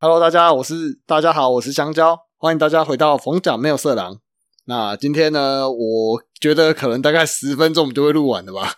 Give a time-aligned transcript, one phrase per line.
[0.00, 4.20] Hello，大家，我是大家好，我是香蕉，欢迎大家回到逢甲没有色狼。
[4.66, 8.74] 那今天呢，我觉得可能大概十分钟我们就会录完了吧。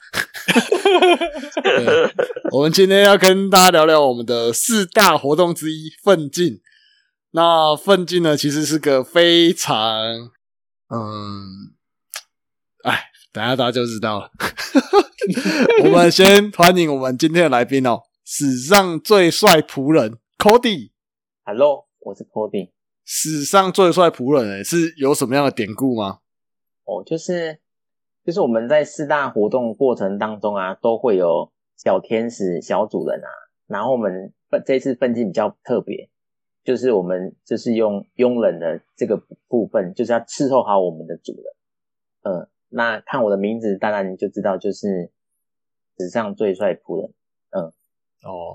[2.53, 6.62] 我们今天要跟大家聊聊我们的四大活动之一奋进。
[7.32, 9.76] 那奋进呢，其实是个非常，
[10.89, 11.75] 嗯，
[12.82, 14.31] 哎，等下大家就知道了。
[15.84, 20.93] 我们先欢迎我们今天的来宾哦，史上最帅仆人 Cody。
[21.53, 22.71] Hello，我是 Cody。
[23.04, 26.21] 史上最帅仆人、欸，是有什么样的典故吗？
[26.85, 27.59] 哦，就是
[28.25, 33.28] 就是我们在四大活动过程当中啊，都会有小天使、小主人啊。
[33.67, 36.09] 然后我们奋这次奋进比较特别，
[36.62, 41.45] 就是我们就是用佣人的这个部分，就是要伺候好我们的主人。
[42.23, 45.11] 嗯，那看我的名字，当然你就知道，就是
[45.98, 47.12] 史上最帅仆人。
[47.51, 47.65] 嗯
[48.23, 48.55] 哦，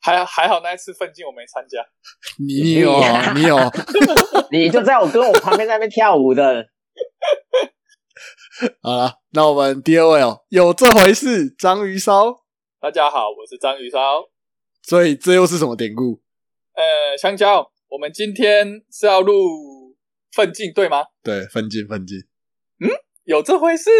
[0.00, 1.84] 还还好那一次奋进我没参加，
[2.38, 3.56] 你你有啊你有，
[4.50, 6.66] 你就在我跟我旁边在那边跳舞的，
[8.82, 12.42] 好了，那我们第二位哦，有这回事，章鱼烧。
[12.80, 14.30] 大家好，我是章鱼烧。
[14.82, 16.22] 所以这又是什么典故？
[16.72, 19.94] 呃，香蕉，我们今天是要录
[20.32, 21.04] 奋进对吗？
[21.22, 22.18] 对，奋进奋进。
[22.80, 22.88] 嗯
[23.24, 23.90] 有这回事？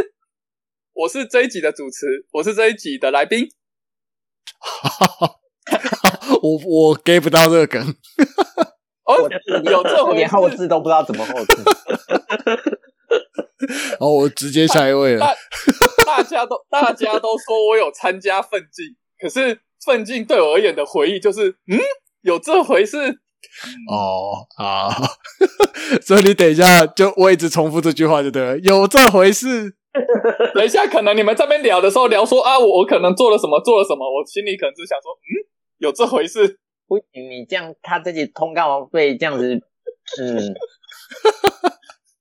[0.95, 3.48] 我是这一集的主持，我是这一集的来宾。
[6.42, 7.83] 我我 get 不到这个梗。
[9.05, 9.28] 哦，
[9.64, 10.56] 有这回连后事？
[10.56, 11.56] 置都不知道怎么后置。
[13.98, 15.20] 哦，我直接下一位了。
[15.20, 15.34] 大
[16.05, 18.86] 大家都大家都说我有参加奋进，
[19.20, 21.78] 可是奋进对我而言的回忆就是，嗯，
[22.22, 22.97] 有这回事？
[23.91, 24.88] 哦啊，
[26.06, 29.75] 所以你等一下就我一直重复这句话就对了，有这回事。
[30.54, 35.50] 等一下，可能你们这边聊的时候聊说啊，我我可能做了什么，做了什么，我心里可能只想说，嗯，
[35.80, 36.58] 有这回事。
[36.86, 39.54] 不行，你这样，他自己通告费这样子，
[40.20, 40.54] 嗯，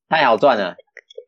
[0.07, 0.75] 太好赚了。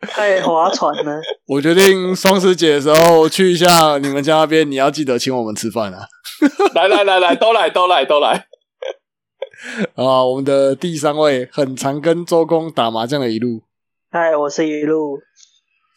[0.01, 1.21] 太划船了。
[1.47, 6.07] 我决定双十节的时候去一下你们家那边，你要记得请我们吃饭啊！
[6.73, 8.47] 来来来来，都来都来都来。
[9.95, 13.61] 啊，我们的第三位很常跟周公打麻将的一路，
[14.11, 15.19] 嗨，我是一路。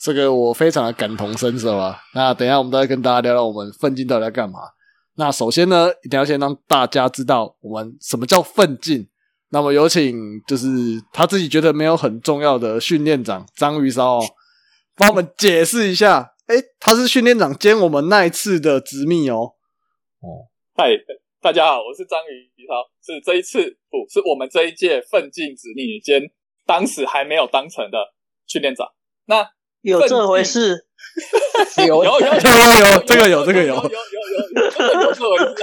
[0.01, 1.99] 这个我非常的感同身受啊。
[2.15, 4.61] 那等一下我们都会跟大家聊聊我们奋进到底在干嘛。
[5.17, 9.09] 那首先呢，一定要先让大家知道我们什么叫奋进。
[9.51, 10.67] 那么有请就是
[11.13, 14.25] 他自己觉得没有很重要的训练长章鱼烧、哦，
[14.97, 16.33] 帮我们解释一下。
[16.49, 19.55] 诶，他是训练长兼我们那一次的执秘哦。
[20.21, 20.91] 哦，嗨，
[21.41, 22.75] 大家好，我是章鱼烧，
[23.15, 26.21] 是这一次不是我们这一届奋进执秘兼
[26.67, 27.99] 当时还没有当成的
[28.47, 28.89] 训练长。
[29.27, 29.49] 那
[29.83, 30.87] 有这回事？
[31.87, 33.99] 有有有有有有这个 有这个有有有
[34.35, 35.55] 有有真的有这回事。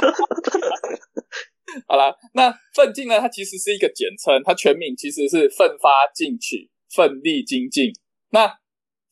[1.87, 3.19] 好啦，那奋进呢？
[3.19, 7.93] 它其实是一个简称，它全名其实是奋发进取、奋力精进。
[8.31, 8.47] 那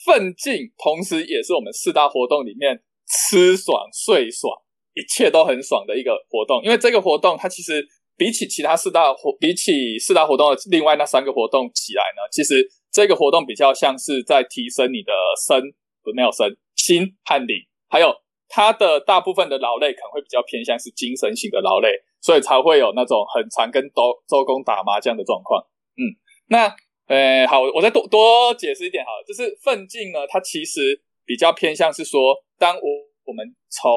[0.04, 4.54] 奋进同时也是我们四大活动里面吃爽、睡爽，
[4.94, 6.62] 一切都很爽的一个活动。
[6.64, 7.86] 因为这个活动它其实
[8.18, 15.14] 比起其他四大活，比起四大活动的另外那三个活动起来呢，其实这个活动比较像是在提升你的
[15.48, 15.62] 身，
[16.04, 17.56] 不没有身心和灵，
[17.88, 18.14] 还有
[18.50, 21.90] 它的大部分的劳累可能会比较偏向是精神型的劳累，
[22.20, 25.64] 所以才会有那种很常跟周周公打麻将的状况。
[25.96, 26.18] 嗯，
[26.48, 26.76] 那
[27.08, 32.82] 呃好，我再多多解释一点好了，就是奋进呢，它其实比较偏向是说，当我
[33.26, 33.92] 我们从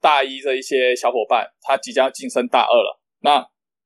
[0.00, 3.38] 大一这一些小伙伴，他即将晋升大二了，那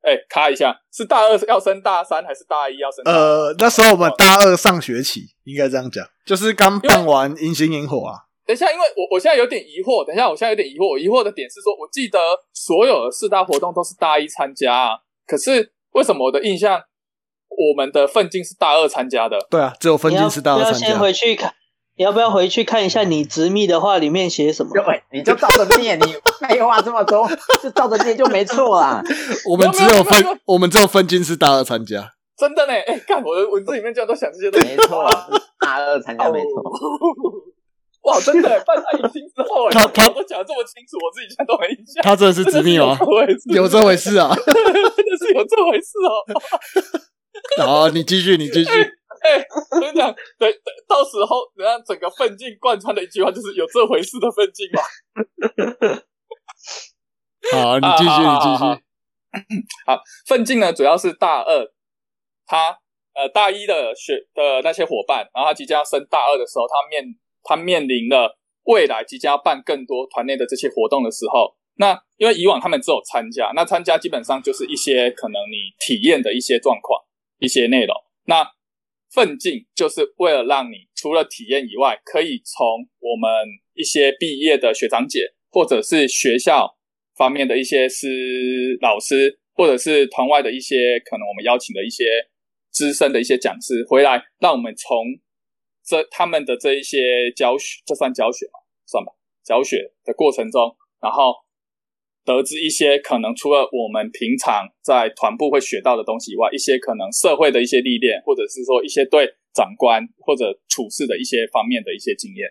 [0.02, 3.12] 哎卡一下，是大二要升大三，还是大一要升大？
[3.12, 8.27] 呃，那时候我们大二上学期，应该这样讲，就是刚办完迎新萤火啊。
[8.48, 10.02] 等一下，因为我我现在有点疑惑。
[10.06, 10.92] 等一下，我现在有点疑惑。
[10.92, 12.18] 我疑惑的点是说，我记得
[12.54, 14.88] 所有的四大活动都是大一参加啊，
[15.26, 16.80] 可是为什么我的印象，
[17.50, 19.36] 我们的奋进是大二参加的？
[19.50, 20.98] 对啊，只有分你要金是大不要先二参加。
[20.98, 21.52] 回去看？
[21.98, 24.70] 你要不要回去看一下你执秘的话里面写什么？
[24.72, 26.14] 对，你就照着念，你
[26.48, 27.28] 废话这么多，
[27.62, 29.02] 就照着念就没错啦。
[29.50, 32.12] 我们只有分，我们只有分金是大二参加。
[32.38, 32.72] 真的呢？
[32.72, 34.68] 哎，看我的文字里面居然都想这些东西。
[34.68, 35.04] 没错，
[35.60, 36.62] 大二参加没错。
[38.02, 42.02] 哇，真的半他迎新之后，他他我都讲得这么清楚，我自己现在都没印象。
[42.02, 42.96] 他真的是执秘吗？
[43.54, 44.34] 有这回事啊！
[44.34, 46.24] 真 的是有这回事哦。
[47.66, 48.70] 好，你继续，你继续。
[48.70, 54.80] 哎，我跟你讲，等等到时候人家整个奋进贯穿的一句话就是有这回事的奋进嘛。
[57.52, 58.64] 好，你继续，你继续。
[59.84, 61.72] 好，奋进呢主要是大二，
[62.46, 62.78] 他
[63.14, 67.04] 呃大一的学的那些伙伴，然后他即将要升大二的时候，他面
[67.48, 77.00] 他面临了未来即将办更多团内的这些活动的时候，那因为以往他们只有参加，那参加基本上就是一些可能你体验的一些状况、
[77.38, 77.94] 一些内容。
[78.26, 78.46] 那
[79.10, 82.66] 奋进就是为了让你除了体验以外，可以从
[83.00, 83.30] 我们
[83.72, 86.76] 一些毕业的学长姐，或者是学校
[87.16, 92.04] 方面的一些师老师，或者是团外的一些可能我们邀请的一些
[92.70, 95.06] 资深的一些讲师回来，让我们从
[95.88, 98.60] 这他们的这一些教学，这算教学吗？
[98.86, 99.12] 算吧，
[99.42, 101.32] 教学的过程中，然后。
[102.24, 112.46] 得知一些可能除了我们平常在团部会学到的东西以外，一些可能社会的一些历练，或者是说一些对长官或者处事的一些方面的一些经验。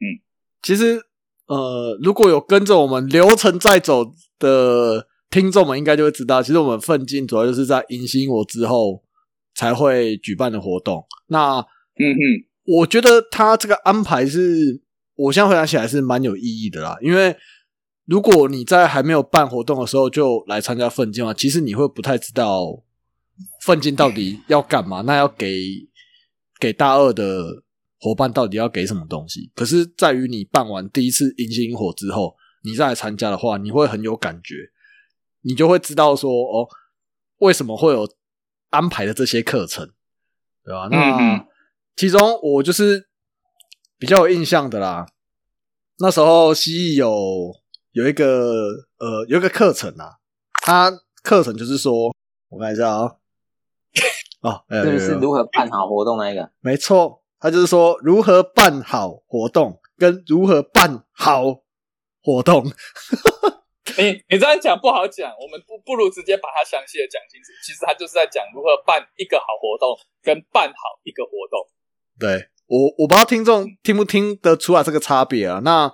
[0.00, 0.18] 嗯，
[0.60, 1.00] 其实
[1.46, 4.04] 呃，如果有跟着我们流程在走
[4.40, 9.04] 的听众们，应该就会知道，其实我们奋进主要就是在迎新我之后
[9.54, 11.06] 才会举办的活动。
[11.28, 11.60] 那
[12.00, 12.18] 嗯哼，
[12.64, 14.82] 我觉得他这个安排是，
[15.14, 17.36] 我现在回想起来是蛮有意义的啦，因为。
[18.06, 22.82] 如果你在还没有办活动的时候就来参加奋进的话，其实你会不太知道
[23.62, 25.00] 奋进到底要干嘛。
[25.00, 25.88] 那要给
[26.60, 27.62] 给大二的
[27.98, 29.50] 伙伴到底要给什么东西？
[29.54, 34.56] 可是在于你办完第一次迎新火之后，你再来参加的话，你会很有感觉，
[35.40, 36.68] 你就会知道说哦，
[37.38, 38.06] 为什么会有
[38.68, 39.88] 安排的这些课程，
[40.62, 40.88] 对吧？
[40.90, 41.46] 那
[41.96, 43.08] 其中我就是
[43.98, 45.06] 比较有印象的啦。
[45.98, 47.54] 那时候蜥蜴有。
[47.94, 50.18] 有一个呃，有一个课程啊，
[50.64, 50.90] 它
[51.22, 52.12] 课程就是说，
[52.48, 53.14] 我看一下啊，
[54.42, 56.50] 哦， 这个是如何办好活动那一个？
[56.58, 61.62] 没错，他就是说如何办好活动，跟如何办好
[62.20, 62.64] 活动。
[63.96, 67.52] 你你这样讲不好讲，我们不不如直接把它详细的讲清楚。
[67.64, 71.62] 其实他就是在讲如何办一个好活动，跟办好一个活动。
[72.18, 75.60] 对我，我不知道听众听不听得出来这个差别啊？
[75.64, 75.92] 那。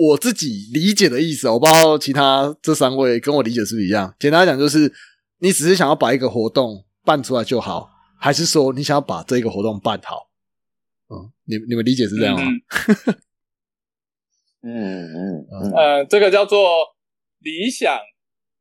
[0.00, 4.14] 我自己理解的意思，我不知道其他这三位跟我理解是不是一样。
[4.20, 4.92] 简单来讲，就是
[5.38, 10.30] 你只是想要把一个活动办出来就好，还是说你想要把这个活动办好？
[11.08, 12.48] 嗯，你你们理解是这样吗？
[14.62, 16.86] 嗯嗯嗯，呃，这个叫做
[17.40, 17.98] 理想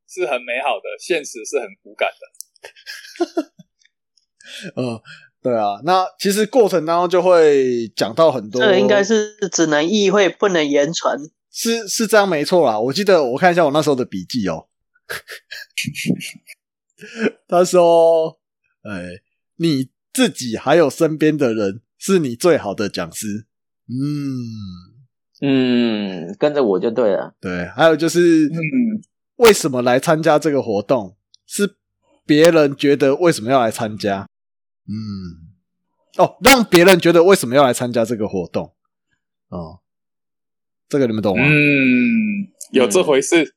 [0.10, 2.33] 是很美好的，现实是很骨感的。
[4.75, 5.00] 嗯，
[5.48, 11.18] 对啊，那其实过程当中就会讲到很多，这应该是只能意会不能言传，
[11.50, 12.78] 是是这样没错啦。
[12.78, 14.68] 我记得我看一下我那时候的笔记哦，
[17.48, 18.38] 他说
[18.84, 19.22] ：“哎，
[19.56, 23.46] 你自己还有身边的人是你最好的讲师。”
[23.88, 23.96] 嗯
[25.40, 27.34] 嗯，跟着我就对了。
[27.40, 28.60] 对，还有就是，嗯，
[29.38, 31.16] 为什么来参加这个活动？
[31.48, 31.78] 是
[32.26, 34.28] 别人觉得为什么要来参加？
[34.88, 38.74] 嗯，哦，让别人觉得为什么要来参加这个活动？
[39.50, 39.80] 哦，
[40.88, 41.45] 这个你们懂吗？
[41.45, 43.56] 嗯，有这回事。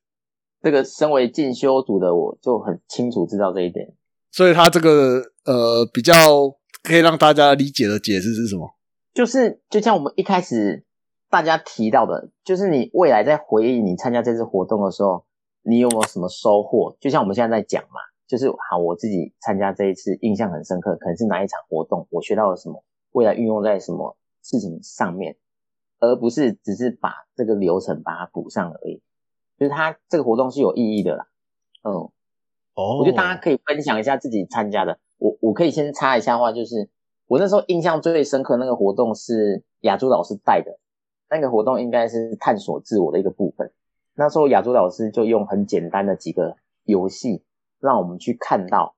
[0.63, 3.95] 这个身为进修组的我就很清楚知道这一点。
[4.31, 6.13] 所以他这个呃比较
[6.83, 8.77] 可以让大家理解的解释是什么？
[9.15, 10.85] 就是就像我们一开始
[11.31, 15.25] 大家提到的，就是你未来在回忆你参加这次活动的时候，
[15.63, 16.97] 你有没有什么收获？
[17.01, 18.10] 就像我们现在在讲嘛。
[18.31, 25.37] 就是好，我自己参加这一次印象很深刻，可能是哪一场活动，我学到了什么，未来运用在什么事情上面，
[25.99, 29.03] 而不是只是把这个流程把它补上而已。
[29.59, 31.27] 就是它这个活动是有意义的啦。
[31.83, 31.93] 嗯，
[32.75, 35.01] 哦，我觉得大家可以分享一下自己参加的。
[35.19, 36.89] 我我可以先插一下话，就是
[37.27, 40.79] 我那时候印象最深刻那个活动是雅珠老师带的，
[41.29, 43.73] 那个活动应该是探索自我的一个部分。
[44.15, 47.43] 那时候雅珠老师就用很简单的几个游戏。
[47.81, 48.95] 让我们去看到，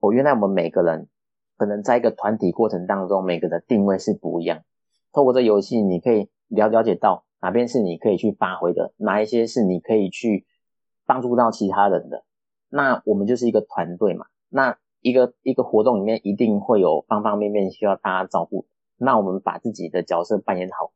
[0.00, 1.08] 哦，原来我们每个人
[1.56, 4.62] 可能在一个团体过程当中，每个人的定位是不一样。
[5.12, 10.44] 透过这游戏，你可以了了解到哪边是你可以去发挥的，哪一些是你可以去
[11.06, 12.24] 帮助到其他人的。
[12.68, 18.66] 那我们就是一个团队嘛，那一个一个活动里面一定会有方方面面需要大家照顾。
[18.98, 20.92] 那我们把自己的角色扮演好，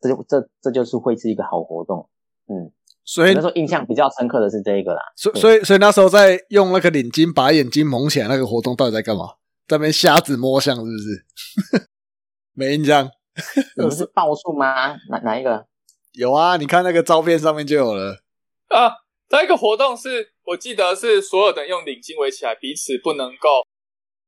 [0.00, 2.08] 这就这这就是会是一个好活动，
[2.48, 2.72] 嗯。
[3.12, 5.02] 所以那时候印象比较深刻的是这一个啦。
[5.16, 9.24] 所所以所以那时候在用那个领巾把眼睛蒙起来，那个活动到底在干嘛？
[9.66, 11.86] 在那边瞎子摸象是不是？
[12.54, 13.10] 没印象。
[13.74, 14.94] 有是报数吗？
[15.10, 15.66] 哪哪一个？
[16.12, 18.22] 有啊，你看那个照片上面就有了。
[18.68, 18.94] 啊，
[19.28, 23.66] 这个活动是我记得是所有人用领巾围起来，彼此不能够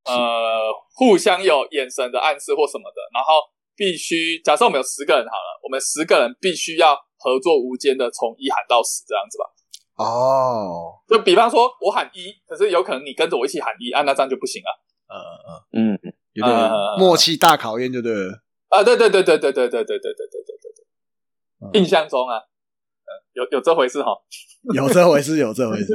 [0.06, 0.58] 呃
[0.96, 3.34] 互相有眼神的暗示或什么的，然后
[3.76, 6.98] 必须假设我们有十个人好了，我们十个人必须要。
[7.22, 9.44] 合作无间的，从一喊到十这样子吧。
[10.02, 14.82] 哦，就比方说，我喊一，可是有可能你跟着我一起喊一，啊，那这样就不行了。
[15.06, 15.98] 呃呃嗯，
[16.32, 18.42] 有点默契大考验，就对了。
[18.68, 21.80] 啊，对对对对对对对对对对对对对对。
[21.80, 22.40] 印象中啊，
[23.34, 24.10] 有有这回事哈。
[24.74, 25.94] 有这回事，有这回事。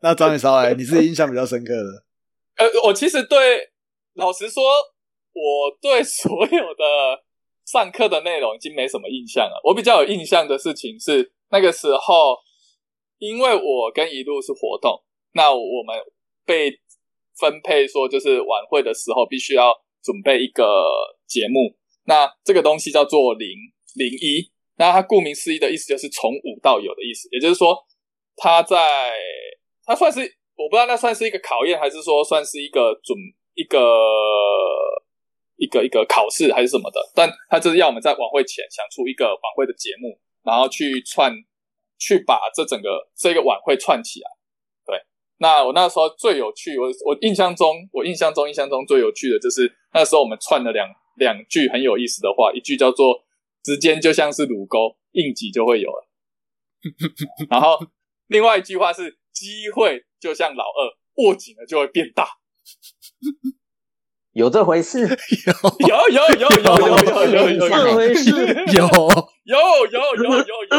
[0.00, 2.04] 那张宇烧，哎，你是印象比较深刻的？
[2.56, 3.72] 呃，我其实对，
[4.14, 4.62] 老实说，
[5.32, 7.24] 我对所有的
[7.70, 9.60] 上课的内容已经没什么印象了。
[9.64, 12.38] 我比较有印象的事情是，那个时候，
[13.18, 15.96] 因为我跟一路是活动，那我们
[16.46, 16.70] 被
[17.38, 20.64] 分配说，就是晚会的时候必须要准备一个
[21.26, 21.76] 节目。
[22.06, 23.48] 那这个东西叫做零
[23.96, 27.76] 零一，那它顾名思义的意思就是从无到有的意思，也就是说，
[28.36, 28.76] 它在
[29.84, 30.36] 它算是。
[30.60, 33.16] 我不知道那算是一个考验，还是说算是一个准
[33.54, 33.78] 一个
[35.58, 36.98] 一个一个考试，还是什么的？
[37.14, 41.32] 但他就是要我们在晚会前想出一个晚会的节目，然后去串，
[41.98, 44.30] 去把这整个这个晚会串起来。
[44.86, 44.98] 对，
[45.38, 53.24] 那我那时候最有趣，我我印象中，我印象中印象中最有趣的就是那时候我们串了两两句很有意思的话，一句叫做
[53.64, 56.08] “时间就像是乳沟，应急就会有了”，
[57.50, 57.78] 然后
[58.28, 60.04] 另外一句话是“机会”。
[60.20, 62.26] 就像老二握紧了就会变大，
[64.38, 65.00] 有这回事？
[65.00, 65.06] 有
[65.88, 68.30] 有有有有有有有这回事？
[68.30, 69.58] 有有
[69.90, 70.78] 有有有有。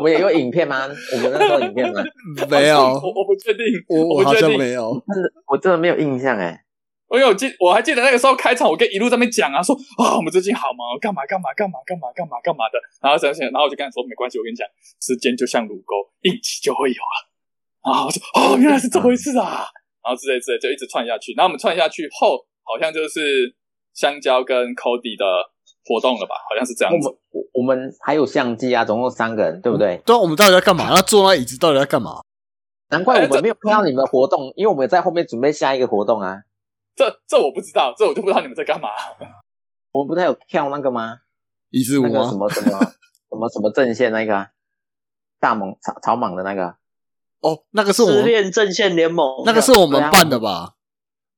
[0.00, 0.88] 我也有影片吗？
[1.12, 2.02] 我们那时候影片吗？
[2.48, 4.98] 没有，我我不确定，我好像没有，
[5.46, 6.58] 我真的没有印象哎。
[7.08, 12.80] 我有记，我还记得那个时候开场，我跟一路在那边讲啊，说啊、我们最近好忙，干嘛干嘛干嘛干嘛干嘛干嘛的。
[13.02, 14.66] 然后想想，然后我就跟他说，没关系，我跟你讲，
[15.02, 17.14] 时间就像乳沟，硬起就会有啊。
[17.84, 19.66] 然后我说，哦，原来是这回事啊。
[20.04, 21.32] 然后之类之类就一直串下去。
[21.34, 23.54] 然后我们串下去后，好像就是
[23.94, 25.24] 香蕉跟 Cody 的
[25.84, 26.34] 活动了吧？
[26.48, 27.08] 好像是这样子。
[27.30, 30.00] 我我们还有相机啊，总共三个人，对不对？
[30.04, 30.90] 对啊，我们到底在干嘛？
[30.90, 32.20] 那坐那椅子到底在干嘛？
[32.90, 36.42] 难怪我们没有看到你们的活动，因为我们在后面准备下一个活动啊。
[36.94, 38.90] 这这我不知道，这我就不知道你们在干嘛。
[39.92, 41.20] 我们不太有跳那个吗？
[41.70, 42.28] 椅子舞吗？
[42.28, 42.78] 什么什么
[43.30, 44.48] 什么什么阵线那个
[45.40, 46.76] 大猛草草蟒的那个。
[47.42, 50.74] 哦，那个是我们失恋阵线联盟，那个是我们办的吧？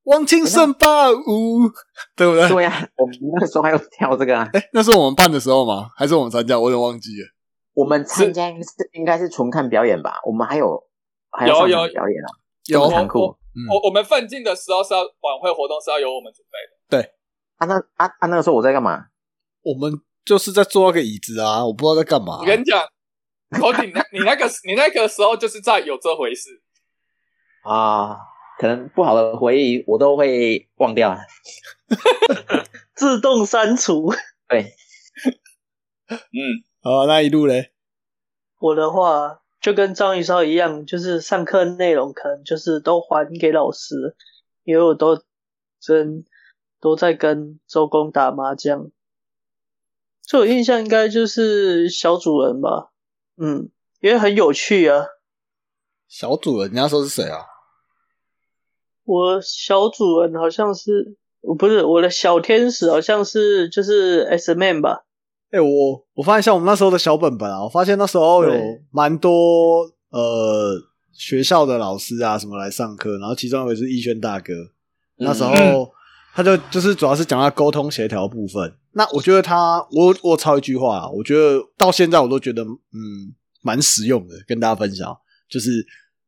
[0.03, 1.67] 忘情神霸舞，
[2.15, 2.47] 对不对？
[2.47, 4.47] 对呀，我们那时候还有跳这个啊。
[4.53, 5.89] 哎，那是我们办的时候吗？
[5.97, 6.59] 还是我们参加？
[6.59, 7.27] 我有点忘记了。
[7.73, 10.19] 我们参加是应该是纯看表演吧？
[10.27, 10.79] 我们还有
[11.31, 12.29] 还有有表演啊，
[12.67, 13.19] 有残酷。
[13.19, 17.01] 我我们奋进的时候是要晚会活动是要由我们准备的。
[17.01, 17.11] 对
[17.57, 19.05] 啊，那啊啊那个时候我在干嘛？
[19.63, 19.91] 我们
[20.23, 22.41] 就是在坐那个椅子啊，我不知道在干嘛。
[22.41, 22.79] 我跟你讲。
[23.51, 26.61] 头顶，你那个你那个时候就是在有这回事
[27.63, 28.17] 啊，
[28.59, 31.17] 可能不好的回忆我都会忘掉，
[32.95, 34.11] 自动删除。
[34.47, 34.73] 对，
[36.09, 37.71] 嗯，好，那一路嘞，
[38.59, 44.15] 我的话就跟张宇超一样，就是上课内容可能就是都还给老师，
[44.63, 45.23] 因为我都
[45.79, 46.25] 真
[46.79, 48.91] 都在跟周公打麻将，
[50.21, 52.91] 最有印象应该就是小主人吧。
[53.37, 55.05] 嗯，因为很有趣啊。
[56.07, 57.39] 小主人，你要说是谁啊？
[59.03, 61.17] 我小主人好像是，
[61.59, 65.05] 不是我的小天使，好像是就是 S Man 吧。
[65.51, 68.51] 哎，我我发现像我们那时候的小本本啊，我发现那时候有
[68.91, 74.53] 蛮多呃学校的老师啊什么来上课，然后其中一位是逸轩大哥，
[75.17, 75.91] 那时候
[76.35, 78.75] 他就就是主要是讲他沟通协调部分。
[78.91, 85.17] 那我觉得他，我我抄一句话，我觉得到现在我都觉得，嗯，蛮实用的，跟大家分享，
[85.49, 85.85] 就是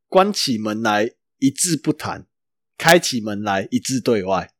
[0.08, 2.26] 关起门来一字不谈，
[2.78, 4.52] 开起门来一字对外。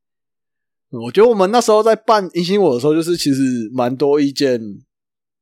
[0.90, 4.60] 我觉得我们那时候在办迎新我的时候，就是其实蛮多意见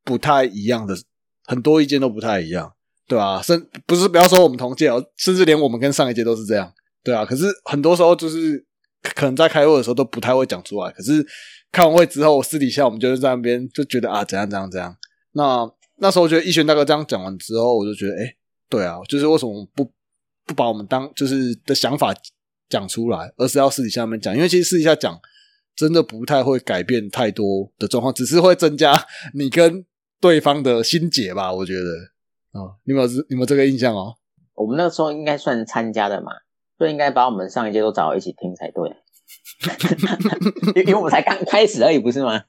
[0.04, 0.96] 不太一样的，
[1.44, 2.74] 很多意见都不太一样，
[3.08, 3.42] 对吧？
[3.44, 7.24] 甚不是不要说我们同届哦，甚至连我们跟上一届都是这样，对啊。
[7.24, 8.65] 可是很多时候就是
[9.14, 11.26] 可能在开会的时候都不太会讲出来，可是。
[11.72, 14.96] 开完会之后，私底下我们就是在那边就觉得啊，怎样怎样怎样。
[15.34, 18.34] 那那时候我觉得逸轩大哥这样讲完之后，我就觉得，哎，
[18.70, 19.84] 对啊，就是为什么不
[20.46, 22.16] 不把我们当就是的想法
[22.70, 24.34] 讲出来，而是要私底下面讲？
[24.34, 25.20] 因为其实私底下讲
[25.76, 29.86] 真的不太会改变太多的状况，只是会增加你跟
[30.22, 31.52] 对方的心结吧。
[31.52, 31.90] 我觉得
[32.58, 34.16] 啊，你有你有这个印象哦？
[34.54, 36.32] 我们那时候应该算参加的嘛，
[36.80, 38.96] 就应该把我们上一届都找一起听才对。
[40.84, 42.44] 因为我们才刚开始而已，不是吗？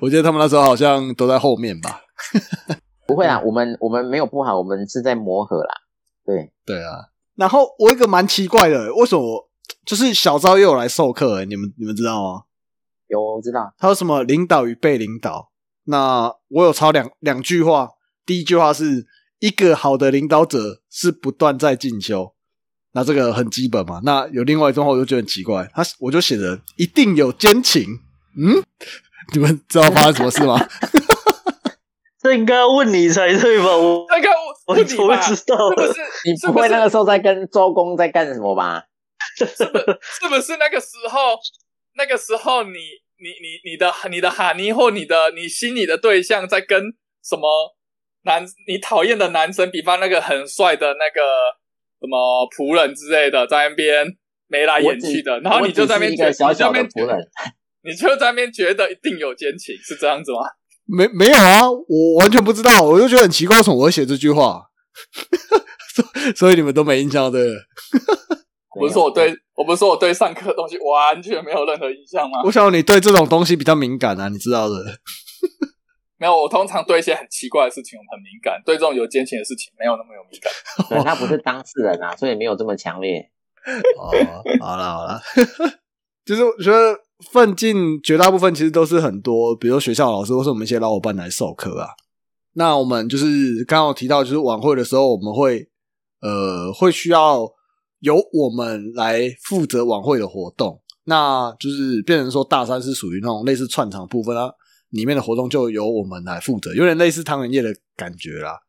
[0.00, 2.02] 我觉得他们那时候好像都在后面吧。
[3.06, 5.74] 不会啊，我们我们没有不好，我们是在磨合啦。
[6.24, 7.10] 对对啊。
[7.36, 9.50] 然后我一个蛮奇怪的，为什么
[9.84, 11.44] 就是小昭又有来授课？
[11.44, 12.42] 你们你们知道吗？
[13.08, 13.74] 有，我知道。
[13.78, 15.50] 他说什么领导与被领导？
[15.84, 17.90] 那我有抄两两句话。
[18.24, 19.06] 第一句话是
[19.40, 22.34] 一个好的领导者是不断在进修。
[22.92, 24.00] 那这个很基本嘛？
[24.04, 25.70] 那有另外一种话，我就觉得很奇怪。
[25.74, 28.00] 他我就写的一定有奸情，
[28.36, 28.62] 嗯，
[29.32, 30.58] 你们知道发生什么事吗？
[32.22, 33.76] 这应该要问你才对吧？
[33.76, 34.28] 我那个
[34.66, 36.00] 我怎么知道是不是？
[36.24, 38.84] 你不会那个时候在跟周公在干什么吧？
[39.36, 41.38] 是不是不是那个时候？
[41.96, 46.80] 那个时候你你你你的你的哈尼或你的你心里的对象在跟
[47.22, 47.76] 什么
[48.22, 51.20] 男你讨厌的男生，比方那个很帅的那个
[52.00, 54.06] 什么仆人之类的，在那边
[54.48, 57.28] 眉来眼去的，然后你就在那边我只是一个小小的你在那边仆人，
[57.84, 60.38] 你就在那边觉得一定有奸情，是这样子吗？
[60.86, 64.62] 没没有啊，我完全不知道，我就觉得很奇怪，为什么我会写这句话？
[65.94, 66.04] 所
[66.34, 67.46] 所以你们都没印象对？
[68.74, 72.42] 我不是说我对我不是说我对上课的东西完全没有任何印象吗？
[72.44, 74.76] 我想你对这种东西比较敏感啊，你知道的。
[76.20, 80.52] 没有，我通常对一些很奇怪的事情很敏感，对这种有奸情的事情没有那么有敏感。
[80.90, 83.30] 对他不是当事人啊，所以没有这么强烈。
[83.98, 84.12] 哦，
[84.60, 85.18] 好了好了，
[86.26, 86.94] 就是我觉得
[87.32, 91.88] 奋进绝大部分其实都是很多，比如说学校老师或是我们一些老伙伴来授课啊。
[92.52, 95.70] 那我们就是刚刚有提到，就是晚会的时候，我们会
[96.20, 97.48] 呃会需要
[98.00, 104.52] 由我们来负责晚会的活动，那就是变成说大三是属于那种类似串场部分啊，
[104.90, 108.60] 里面的活动就由我们来负责，有点类似汤圆夜的感觉啦，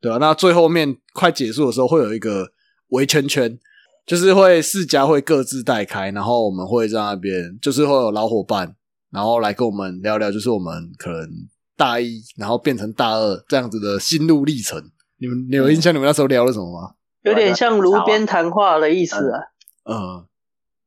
[0.00, 2.50] 对吧、那最后面快结束的时候，会有一个
[2.88, 3.58] 围圈圈，
[4.04, 8.74] 就是会四家会各自带开，然后我们会在那边，就是会有老伙伴，
[9.10, 11.28] 然后来跟我们聊聊，就是我们可能
[11.76, 14.90] 大一，然后变成大二这样子的心路历程。
[15.18, 16.94] 你们你有印象你们那时候聊了什么吗？
[17.22, 19.40] 有点像炉边谈话的意思啊。
[19.84, 20.26] 嗯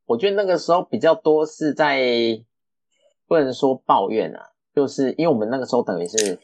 [0.06, 2.00] 我觉得那个时候比较多是在
[3.28, 6.38] 不能说抱怨啊，就是因为我们那个时候等于是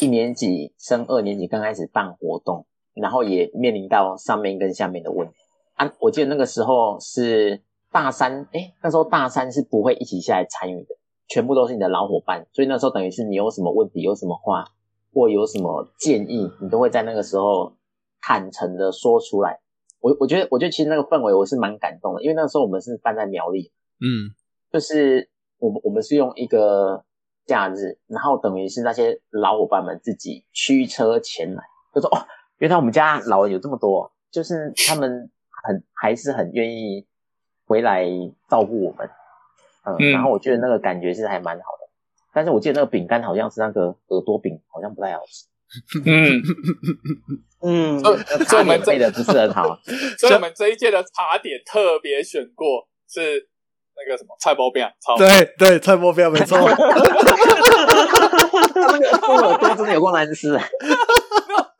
[0.00, 5.34] 一年级升二年级刚开始办活动，然后也面临到上面跟下面的问题
[5.74, 5.92] 啊。
[6.00, 10.94] 我记得那个时候是大三，哎，那时候大三是不会一起下来参与的，
[11.28, 14.64] 全部都是你的老伙伴，所以那时候等于是你有什么问题、有什么话
[15.12, 17.72] 或有什么建议，你都会在那个时候
[18.20, 19.58] 坦诚的说出来。
[20.00, 24.30] 我我觉得，我觉得其实那个氛围我是蛮感动的，因为那时候我们是办在苗栗，嗯
[24.70, 27.02] 就是我们我们是用一个
[27.46, 31.62] 假日，然后等于是那些老伙伴们自己驱车前来，
[31.94, 32.26] 就说哦，
[32.58, 35.30] 原来我们家老人有这么多，就是他们
[35.64, 37.06] 很还是很愿意
[37.66, 38.04] 回来
[38.50, 39.08] 照顾我们，
[39.84, 40.12] 嗯，嗯。
[40.12, 41.88] 然后我觉得那个感觉是还蛮好的，
[42.34, 45.46] 但是我记得那个饼干好像是那个耳朵饼，好像不太好吃，
[46.04, 46.42] 嗯，
[47.62, 49.78] 嗯， 所以所以我们这的不是很好，
[50.18, 53.48] 所以我们这一届的茶点特别选过是
[53.96, 56.58] 那个什么菜包饼，超对对，蔡波标没错。
[58.74, 60.62] 他那个猪耳朵真的有够难吃啊，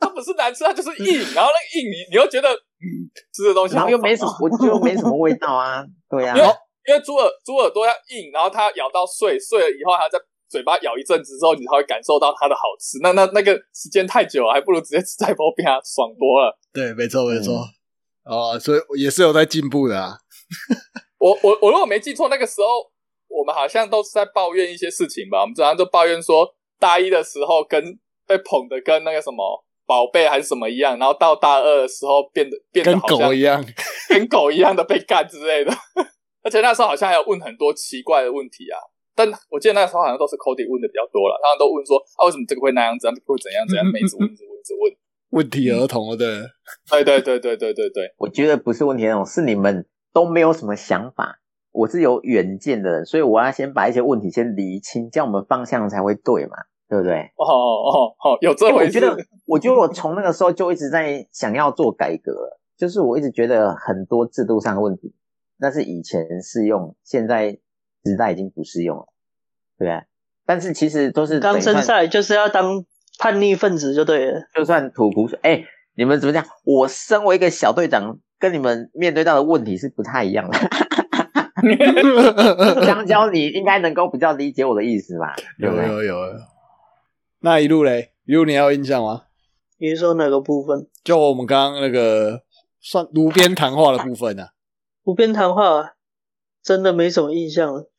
[0.01, 2.87] 它不是难吃，它就是硬，然后那个硬你你又觉得嗯
[3.33, 6.49] 吃的东西然后又没什么我就没什么味道啊，对啊因，为
[6.89, 12.99] 因为猪耳猪耳朵要硬，然后它咬到碎，碎了以后它在嘴巴咬一阵子之后，你才会感受到它的好吃。
[13.03, 16.57] 那那那个时间太久了，还不如直接吃菜包饼啊，爽多了。
[16.73, 17.67] 对，没错没错。
[18.25, 20.19] 哦，所以也是有在进步的啊。
[21.19, 22.67] 我我我如果没记错，那个时候
[23.29, 25.41] 我们好像都是在抱怨一些事情吧。
[25.43, 26.47] 我们常常就抱怨说，
[26.79, 27.83] 大一的时候跟
[28.27, 33.65] 被捧的跟那个什么宝贝还是什么一样，然后到大二的时候变得变得跟好像狗一样，
[34.09, 35.73] 跟狗一样的被干之类的。
[36.43, 38.79] 而且那时候好像还有问很多奇怪的问题啊。
[39.17, 44.93] 但我记得那时候好像都是 Cody 问的比较多了，他们都问说啊为什么这个会那样子，那个会怎样怎样，每次问一直问一直问。
[45.33, 46.27] 问题儿童了，对。
[46.91, 49.85] 对对对对对对对，我觉得不是问题儿童，是你们
[50.17, 51.41] 都没有什么想法。
[51.73, 56.57] 我是有远见的人，所以我要先把一些问题先厘清，这样我们方向才会对嘛，
[56.89, 57.21] 对不对？
[57.37, 58.99] 哦哦哦，有这回我觉。
[58.99, 62.33] 得，我觉得我从那个时候就一直在想要做改革，
[62.79, 65.15] 就是我一直觉得很多制度上的问题，
[65.59, 67.51] 那是以前适用，现在
[68.05, 69.09] 时代已经不适用了，
[69.79, 70.03] 对不对？
[70.47, 72.87] 但是其实都是刚生下来就是要当
[73.19, 74.41] 叛逆分子就对了。
[74.55, 75.63] 就算吐苦水，哎、
[75.95, 76.43] 你们怎么讲？
[76.65, 80.59] 我身为一个小队长，跟你们面对到的问题是不太一样的。
[82.85, 85.35] 香蕉，你应该能够比较理解我的意思吧？
[85.59, 85.75] 有？
[85.75, 86.35] 有有有。
[87.41, 89.23] 那一路嘞，一路你还有印象吗？
[89.79, 90.89] 你是说哪个部分？
[91.05, 92.43] 就我们刚刚那个
[92.81, 94.53] 算炉边谈话的部分啊。
[95.05, 95.95] 炉边谈话
[96.63, 97.91] 真的没什么印象了，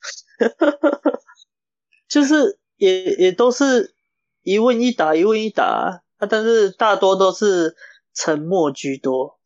[2.08, 3.96] 就是也也都是
[4.44, 7.76] 一问一答，一问一答啊，但是大多都是
[8.14, 9.37] 沉默居多，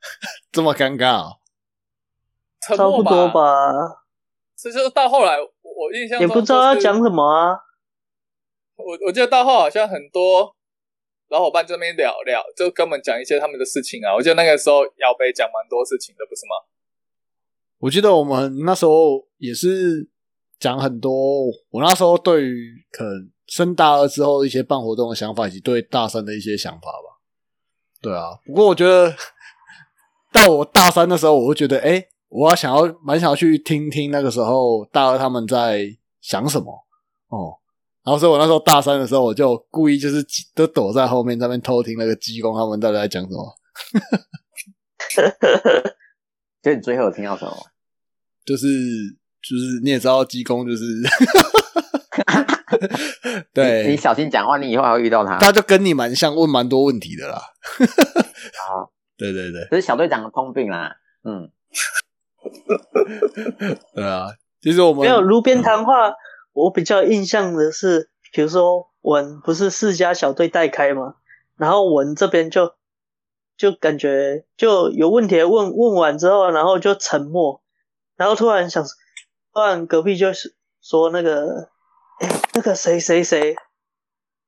[0.52, 1.38] 这么尴尬、哦，
[2.66, 3.72] 沉默差不多吧，
[4.56, 7.58] 这就是到后来，我我印象中也不知道要就是讲什么啊。
[8.76, 10.56] 我我记得到后好像很多
[11.28, 14.14] 老伙伴这边聊聊，就跟我们讲一些他们的事情啊。
[14.14, 16.66] 我记得那个时候姚北讲蛮多事情的，不是吗？
[17.78, 20.08] 我记得我们那时候也是
[20.58, 27.20] 讲很多，我那时候对于可能升大二之后一些办活动的想法，以及对大三的一些想法吧。
[28.02, 29.14] 对啊，不过我觉得
[30.40, 35.86] 到我大三的时候，我会觉得，哎、我要想要蛮想要去听听那个时候大二他们在
[36.20, 36.72] 想什么
[37.28, 37.58] 哦。
[38.02, 40.24] 然后所以我那时候大三的时候，我就故意就是
[40.54, 43.56] 都躲在后面在那边偷听那个鸡公他们到底在讲什么。
[46.62, 47.54] 所以你最后有听到什么？
[48.44, 50.84] 就是就是你也知道鸡公就是，
[53.52, 55.38] 对，你你小心讲话，你以后还会遇到他。
[55.38, 57.38] 他就跟你蛮像，问蛮多问题的啦。
[58.66, 60.96] 好，对对对，这是小队长的通病啦。
[61.22, 61.52] 嗯，
[63.94, 64.28] 对啊。
[64.62, 66.14] 其实我们没有炉边谈话，
[66.52, 71.14] 我比较印象的是，比如说文不是四家小队带开吗？
[71.56, 72.74] 然后文这边就
[73.56, 77.62] 就感觉就有问题问问完之后，然后就沉默，
[78.16, 78.84] 然后突然想，
[79.54, 81.70] 突然隔壁就是说那个，
[82.20, 83.56] 哎，那个谁谁谁，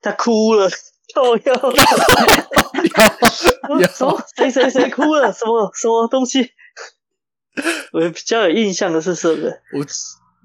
[0.02, 1.72] 他哭了，哦哟，
[3.94, 6.50] 什么谁谁谁哭了，什么什么东西？
[7.92, 9.50] 我比较有印象的是这个。
[9.74, 9.84] 我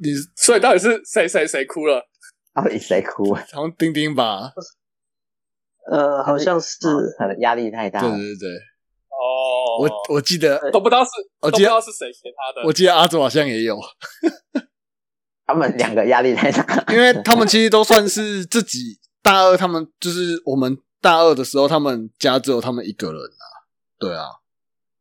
[0.02, 2.08] 你所以到底是谁谁谁哭了？
[2.54, 3.34] 到底谁哭？
[3.34, 4.52] 好像丁丁吧？
[5.90, 6.78] 呃，好像是，
[7.18, 8.10] 可能压力太大了。
[8.10, 8.50] 对对对，
[9.08, 12.68] 哦，我我记得都不知道是我记得都不知道是谁给他的。
[12.68, 13.80] 我记得阿祖好像也有，
[15.48, 23.46] 他们两个压力太大，因为他们其实都算是自己大二，他们就是我们大二的时候，他们家只有他们一个人啊。
[24.00, 24.26] 对啊，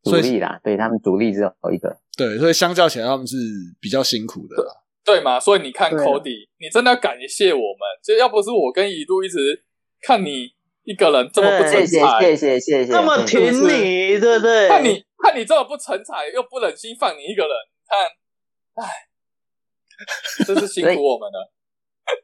[0.02, 1.98] 独所以立啦，对他们独立只有一个。
[2.16, 3.37] 对，所以相较起来，他们是
[3.80, 4.72] 比较辛苦的啦。
[5.04, 5.38] 对嘛？
[5.38, 9.64] 所以你看对啊 Cody，你真的要感谢我们，就要不是我跟一度一直
[10.02, 10.48] 看你
[10.85, 12.92] 一个人这么不对谢谢成才，谢谢谢谢。
[12.92, 14.68] 这么嗯挺你，对不对？
[14.68, 17.52] 看你看你这么不成才，又不忍心放你一个人，
[17.87, 21.52] 看，唉，真是辛苦我们了。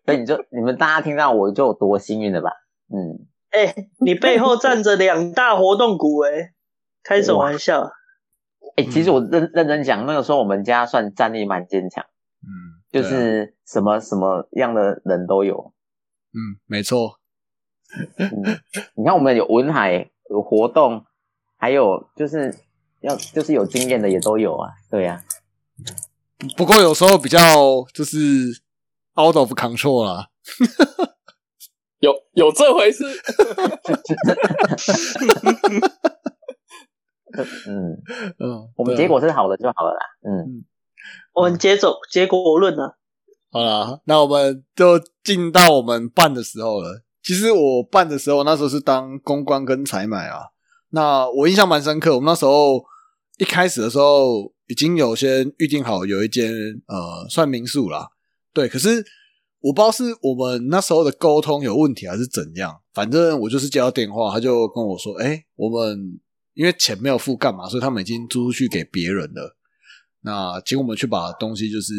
[0.07, 2.51] 所以你就你们大家听到我就有多幸运了吧？
[2.89, 6.53] 嗯，哎、你背后站着两大活动股、哎，
[7.05, 7.91] 开什么玩笑？
[8.77, 12.05] 哎、其实我认认真讲，那个时候我们家算战力蛮坚强，
[12.41, 15.75] 嗯，就是什么什么样的人都有。
[16.33, 17.19] 嗯，没错，
[18.17, 18.31] 嗯，
[18.95, 21.05] 你看我们有文海有活动，
[21.59, 22.57] 还有就是
[23.03, 24.71] 要就是有经验的也都有啊。
[24.91, 25.23] 对呀、
[26.57, 27.39] 不过有时候比较
[27.93, 28.19] 就是
[29.21, 30.31] out of control 啦。
[32.03, 33.05] 有有这回事？
[37.67, 37.97] 嗯，
[38.39, 40.01] 嗯，我们结果是好的就好了啦。
[40.23, 40.65] 嗯，
[41.33, 42.83] 我们接走结果论呢，
[43.51, 47.03] 好啦，那我们就进到我们办的时候了。
[47.23, 50.49] 其实我办的时候，那时候是当公关跟采买啊。
[50.91, 52.85] 那我印象蛮深刻，我们那时候
[53.39, 56.53] 一开始的时候已经有先预定好有一间
[56.89, 58.09] 呃算民宿啦，
[58.53, 58.69] 对。
[58.69, 59.03] 可是
[59.63, 66.21] 我不知道是我们那时候的沟通有问题还是怎样，反正我就是接到电话，他就跟我说：“哎、我们
[66.55, 69.57] 因为钱没有付干嘛，所以他们已经租出去给别人了。
[70.23, 71.95] 那请我们去把东西就是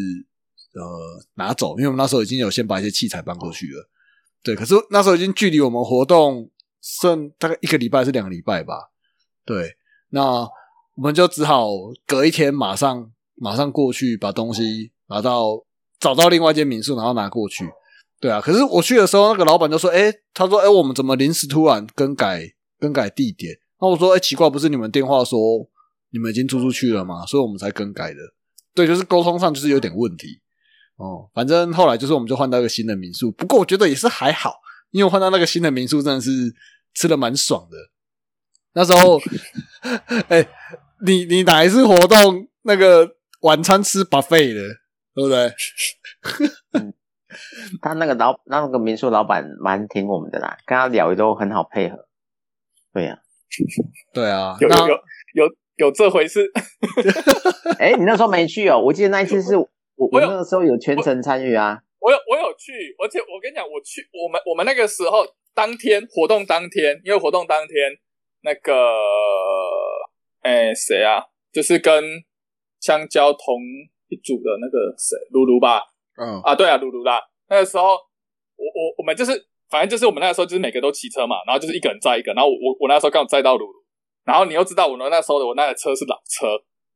[0.73, 3.89] 呃拿走，因为我们那时候已经有先把一些器材搬过去了。
[4.43, 6.49] 对，可是那时候已经距离我们活动
[6.81, 8.91] 剩大概一个礼拜还是两个礼拜吧。
[9.45, 9.77] 对，
[10.09, 10.41] 那
[10.95, 11.69] 我们就只好
[12.05, 15.63] 隔一天马上马上过去把东西拿到
[16.03, 17.63] 找到另外一间民宿，然后拿过去。
[18.19, 22.41] 对啊，可是我去的时候，那个老板就说：“哎、他说，哎、我们怎么临时突然更改
[22.79, 25.39] 更改地点？”那我说：“哎、奇怪，不是你们电话说
[26.11, 27.25] 你们已经租出去了吗？
[27.25, 28.19] 所以我们才更改的。”
[28.75, 30.41] 对，就是沟通上就是有点问题。
[30.97, 34.55] 哦，反正后来就是我们就换到一个新的民宿，不过我觉得也是还好，
[34.91, 36.31] 因为换到那个新的民宿真的是
[36.93, 37.77] 吃的蛮爽的。
[38.73, 39.21] 那时候，
[40.29, 40.47] 哎、
[41.05, 43.07] 你你哪一次活动那个
[43.41, 44.61] 晚餐吃 buffet 的，
[45.15, 45.51] 对不对？
[47.81, 52.07] 他那个老那个民宿老板蛮挺我们的啦，跟他聊也都很好配合。
[52.93, 53.19] 对呀、
[54.13, 54.95] 对啊，有有有
[55.33, 56.51] 有有这回事？
[57.79, 58.79] 哎、你那时候没去哦？
[58.79, 61.81] 我记得那一次是我我那个时候有全程参与啊。
[61.99, 62.71] 我有我有去，
[63.01, 67.75] 而且我跟你讲，我去我们我们那个时候当天活动当天，因为活动当天
[68.41, 68.73] 那个
[70.41, 72.03] 哎谁啊，就是跟
[72.79, 73.89] 香蕉同一
[74.23, 75.81] 组的那个谁露露吧，
[76.17, 77.93] 嗯啊对啊露露啦，那个时候
[78.55, 79.31] 我我我们就是
[79.69, 83.83] 反正就是我们那个时候就是每个都骑车嘛，然后就是一个人载一个，然后我我我那时候刚好载到露露，
[84.23, 86.47] 然后你又知道我那时候的我那台车是老车，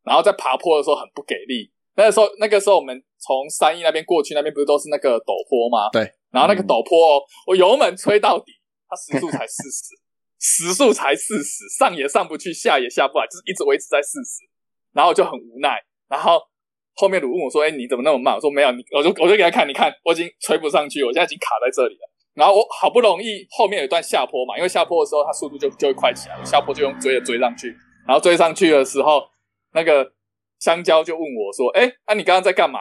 [0.04, 1.72] 然后在爬坡的时候很不给力。
[1.96, 5.90] 那个时候，那个时候我们从三义那边过去，那边不是都是那个陡坡吗？
[5.92, 6.14] 对。
[6.30, 8.52] 然后那个陡坡、哦，我油门吹到底，
[8.88, 9.98] 它时速才四十，
[10.70, 14.46] 时速才四十，上也上不去，下也下不来，就是一直维持在四十。
[14.94, 15.82] 然后就很无奈。
[16.08, 16.40] 然后
[16.98, 27.76] 后面鲁问我说：“哎、你怎么那么慢？”我说：“没有，你我就我就给他看，你看我已经吹不上去，我现在已经卡在这里了。”然后我好不容易后面有一段下坡嘛，因为下坡的时候它速度就就会快起来，我下坡就用追的追上去，
[28.08, 29.24] 然后追上去的时候，
[29.74, 30.12] 那个
[30.60, 32.80] 香蕉就问我说：“哎，那你刚刚在干嘛？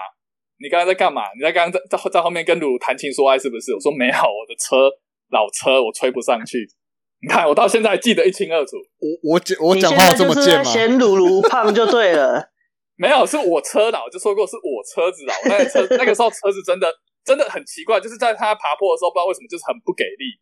[0.59, 1.22] 你刚刚在干嘛？
[1.37, 4.90] 你在刚刚在在在后面跟鲁鲁谈情说爱是不是？”我说：“没有，我的车
[5.31, 6.66] 老车我吹不上去。
[7.20, 8.76] 你看我到现在还记得一清二楚。
[9.00, 10.64] 我我讲我你讲话这么贱吗？
[10.64, 12.50] 在嫌鲁鲁胖就对了。
[12.96, 15.35] 没有，是我车老，就说过是我车子老。
[15.44, 16.92] 那个车那个时候车子真的
[17.24, 20.40] 真的很奇怪，就是在他爬坡的时候，不知道为什么就是很不给力。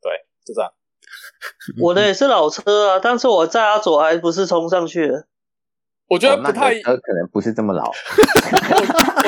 [0.00, 0.10] 对，
[0.44, 0.72] 就这样。
[1.80, 5.28] 我的也是老车啊，但是我在阿左还不是冲上去的。
[6.06, 7.92] 我觉得不太，个车可能不是这么老，我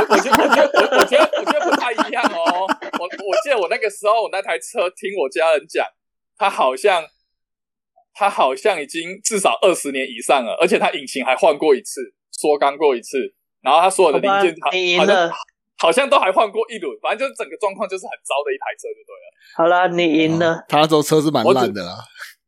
[0.13, 2.67] 我觉得我觉得我我觉得我觉得不太一样哦。
[2.99, 5.87] 我我记得我那个时候我那台车听我家人讲，
[6.37, 7.03] 它好像
[8.15, 13.17] 它好像已经至少二十年以上了，而且它引擎还换过一次，缩缸过一次，
[13.63, 15.31] 然后他所有的零件好好像，
[15.79, 19.27] 好像都还换过一轮，反正就是整个状况就是很糟的一台车就对了。
[19.57, 20.65] 好了，你赢了。
[20.69, 21.97] 他那时候车是蛮烂的啦。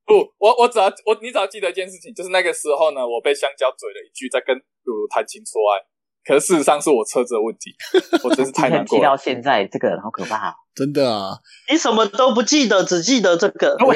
[0.04, 5.84] 不，我我只要我你只要记得一件事情，就是那个时候呢，我被香蕉嘴了一句，在跟露露谈情说爱，
[6.28, 7.74] 可是事实上是我车子的问题，
[8.22, 9.16] 我真是 太难过记到了。
[9.16, 10.54] 现在，这个人好可怕、哦。
[10.74, 11.38] 真的啊，
[11.70, 13.74] 你什么都不记得，只记得这个。
[13.80, 13.92] 没有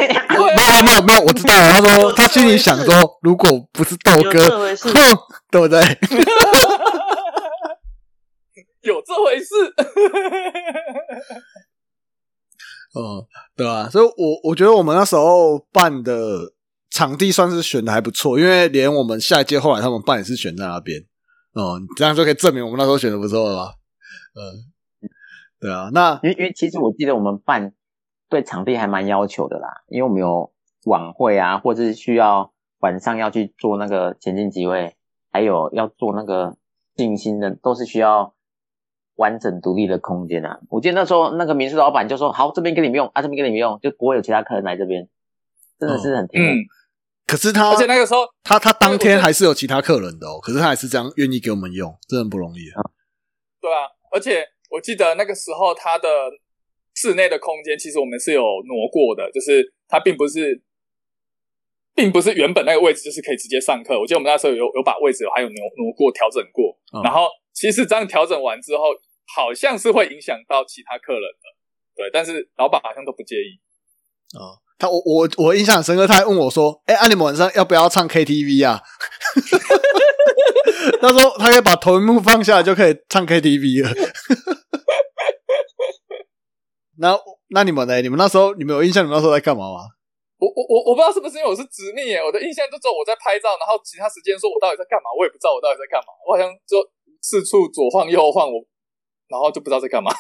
[0.83, 1.71] 没有没有，我知道了。
[1.73, 4.95] 他说他心里想说，如果不是豆哥，这回事哼，
[5.51, 5.81] 对不对？
[8.81, 9.47] 有这回事？
[12.99, 16.53] 嗯， 对啊，所以我我觉得我们那时候办的
[16.91, 20.99] 场地算是选的还不错，因为连我们下一届后来他们办也是选在那边，
[21.55, 23.75] 嗯，这样就可以证明我们那时候选的不错了吧？
[24.35, 25.09] 嗯，
[25.61, 27.75] 对啊，那因为因为其实我记得我们办
[28.29, 30.53] 对场地还蛮要求的啦，因为我们有
[30.87, 34.97] 晚会啊，或者是需要晚上要去做那个前进集会，
[35.31, 36.57] 还有要做那个
[36.97, 38.35] 静心的，都是需要
[39.17, 40.61] 完整独立的空间啊。
[40.71, 45.09] 我记得那时候那个民宿老板就说：“好，这边给你们用啊，这边给你们用，就不会有其他客人来这边。”
[45.79, 46.49] 真的是很听话。
[46.49, 46.57] 嗯，
[47.33, 52.77] 可是他而且那个时候他他当天还是有其他客人的哦，可是他还是这样愿意给我们用，真的很不容易啊。
[53.59, 56.07] 对啊，而且我记得那个时候他的
[56.95, 60.63] 室内的空间，其实我们是有挪过的，就是它并不是，
[61.95, 63.99] 并不是原本那个位置就是可以直接上课。
[63.99, 68.93] 我记得我们那时候有有把位置还有挪挪过、调整过，嗯然后其实这样调整完之后，
[69.35, 71.49] 好像是会影响到其他客人的，
[71.97, 73.57] 对，但是老板好像都不介意。
[74.37, 78.83] 哦，他我我我印象很深刻，他还问我说：“哎、啊，你们晚上要不要唱 KTV 啊？”
[81.01, 83.95] 他说他可以把投影幕放下来就可以唱 KTV 了。
[86.99, 87.17] 那
[87.51, 88.03] 那你们呢？
[88.03, 89.05] 你们那时候你们有印象？
[89.05, 89.87] 你们那时候在干嘛吗？
[90.39, 96.83] 我我我我不知道是不是因为我是直命耶，我的印象就只有我在拍照，然后其他时间说我到底在干嘛，我也不知道我到底在干嘛，我好像就
[97.23, 98.59] 四处左晃右晃，我
[99.31, 100.11] 然后就不知道在干嘛。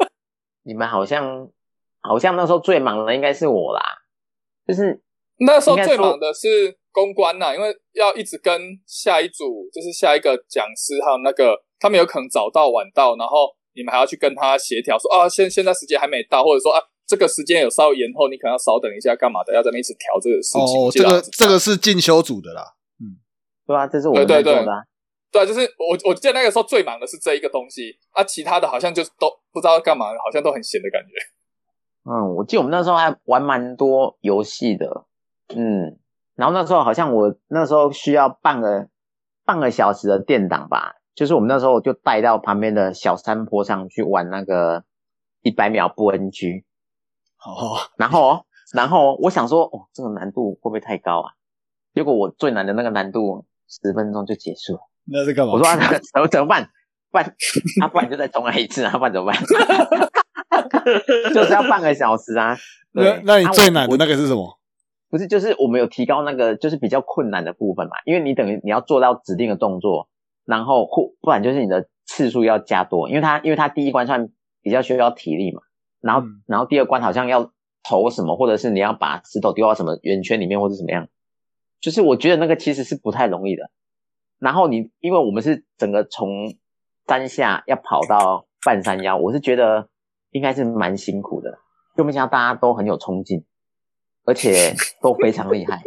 [0.64, 1.52] 你们好像
[2.00, 3.97] 好像那时候最忙的应该是我啦，
[4.68, 5.02] 就是
[5.38, 19.54] 那时候最忙的是公关呐、因为要一直跟下一组，就是下一个讲师，还有那个他们有可能早到晚到，然后你们还要去跟他协调说啊，现现在时间还没到，或者说啊这个时间有稍微延后，你可能要稍等一下，干嘛的？
[19.54, 20.90] 要在那边一直调这个事情。
[20.90, 22.74] 这个这个是进修组的啦。
[23.00, 23.16] 嗯
[23.66, 24.84] 对啊，这是我们在做的、啊。
[25.30, 31.14] 对啊，就是我我记得那个时候最忙的是这一个东西啊，其他的好像就是都不知道干嘛，好像都很闲的感觉。
[32.10, 35.04] 嗯，我记得我们那时候还玩蛮多游戏的，
[35.54, 35.98] 嗯，
[36.34, 38.88] 然后那时候好像我那时候需要半个
[39.44, 44.84] 半个小时的电档吧，就是我们那时候就带到旁边的小山坡上去玩那个
[45.42, 46.64] 一百秒不 NG，
[47.44, 51.32] 哦，然后哦然后我想说，哦，这个难度会不会太高啊？
[51.92, 55.52] 结果我最难的那个难度十分钟就结束了，那是干嘛？
[55.52, 55.76] 我说啊，
[56.14, 56.70] 怎么怎么办？
[57.10, 57.34] 不然
[57.82, 59.36] 啊，不然就再重来一次啊，不然怎么办？
[61.34, 62.56] 就是要半个小时啊。
[62.92, 64.58] 那那你最难的那个是什么？
[65.10, 70.08] 不是，就是我们有提高那个就是比较困难的部分嘛，因为你等于你要做到指定的动作，
[70.44, 74.28] 然后或不然就是你的次数要加多，因为它因为它第一关算
[74.62, 75.62] 比较需要体力嘛，
[76.00, 81.08] 然后、嗯然后第二关好像要投什么，或者是你要把石头丢到什么圆圈里面或者怎么样，
[81.80, 83.70] 就是我觉得那个其实是不太容易的。
[84.38, 86.54] 然后你因为我们是整个从
[87.06, 89.88] 山下要跑到半山腰，我是觉得
[90.30, 91.58] 应该是蛮辛苦的，
[91.96, 93.44] 就没想到大家都很有冲劲。
[94.24, 95.80] 而且都非常厉害。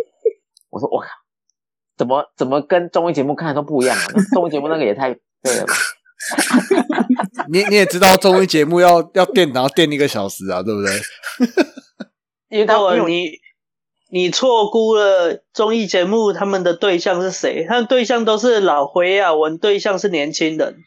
[0.71, 1.07] 我说我靠，
[1.95, 4.03] 怎么怎么跟综艺节目看的都不一样啊？
[4.15, 5.73] 那综艺节目那个也太对了吧？
[7.53, 10.91] 你你也知道综艺节目要要电，然后电一个小时啊，对不对？
[12.49, 13.29] 因为他那我因为你
[14.09, 17.67] 你错估了综艺节目他们的对象是谁？
[17.69, 20.77] 他们对象都是老灰啊，我们对象是年轻人。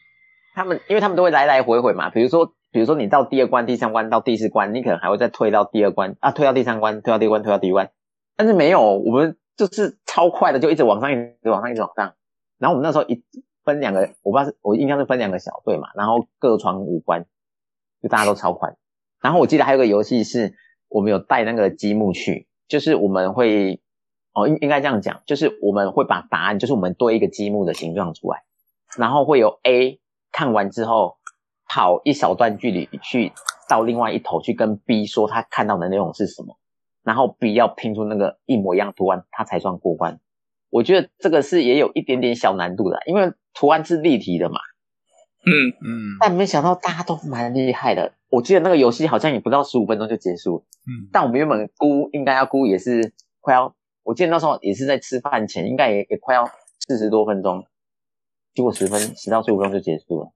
[0.57, 7.93] 他们因为他们都会来来回回嘛，比如说比如说你到第二关、第三关到第四关，你可能还会再推到第二关啊，推到第三关，推到第一关，推到第一关。
[8.35, 12.15] 但是没有，我们就是超快的，就一直往上，一直往上，一直往上。
[12.59, 13.23] 然后我们那时候一
[13.63, 17.27] 分两个，我不知道是我印象是分两个小队嘛，然后各闯五关，
[18.03, 18.75] 就大家都超快。
[19.23, 20.55] 然后我记得还有个游戏是
[20.89, 23.81] 我们有带那个积木去，就是我们会
[24.33, 28.43] 哦应应该这样讲，就是我们会把答案，就是我们堆一个积木的形状出来，
[28.99, 30.01] 然后会有 A
[30.33, 31.19] 看完之后
[31.69, 33.33] 跑一小段距离去
[33.69, 36.59] 到另外一头去跟 B 说他看到的内容是什么，
[37.03, 40.21] 然后 B 要拼出那个一模一样图案，他才算过关。
[40.71, 44.57] 我觉得这个是也有一点点小难度的，因为图案是立体的嘛。
[45.47, 48.15] 嗯嗯，但没想到大家都蛮厉害的。
[48.31, 50.65] 我记得那个游戏好像也不到十五分钟就结束了。
[50.87, 56.49] 嗯，但我们原本估应该要估也是快要，我记得那时候也是在吃饭前，应该也也快要
[56.89, 57.65] 四十多分钟，
[58.55, 60.33] 结果十分十到十五分钟就结束了。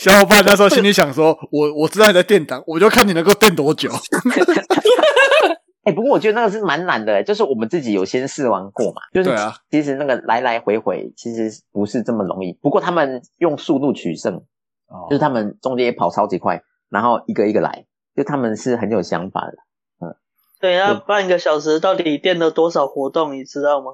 [0.00, 3.90] 小伙伴那时候心里想说：“我我知道你在垫档，我就看你能够垫多久。
[5.84, 9.30] 哎、不过我觉得那个是蛮难的，就是我们自己有先试玩过嘛，就是
[9.70, 12.54] 其实那个来来回回其实不是这么容易。
[12.62, 14.36] 不过他们用速度取胜，”
[14.88, 17.84] 哦就是他们中间也跑超级快，然后一个一个来，
[18.16, 20.16] 就他们是很有想法的。
[20.58, 23.92] 对，那半个小时到底垫了多少活动，你知道吗？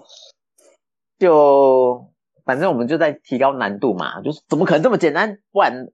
[1.18, 2.06] 就
[2.46, 5.40] 反正我们就在提高难度嘛，就是怎么可能这么简单？
[5.50, 5.88] 不然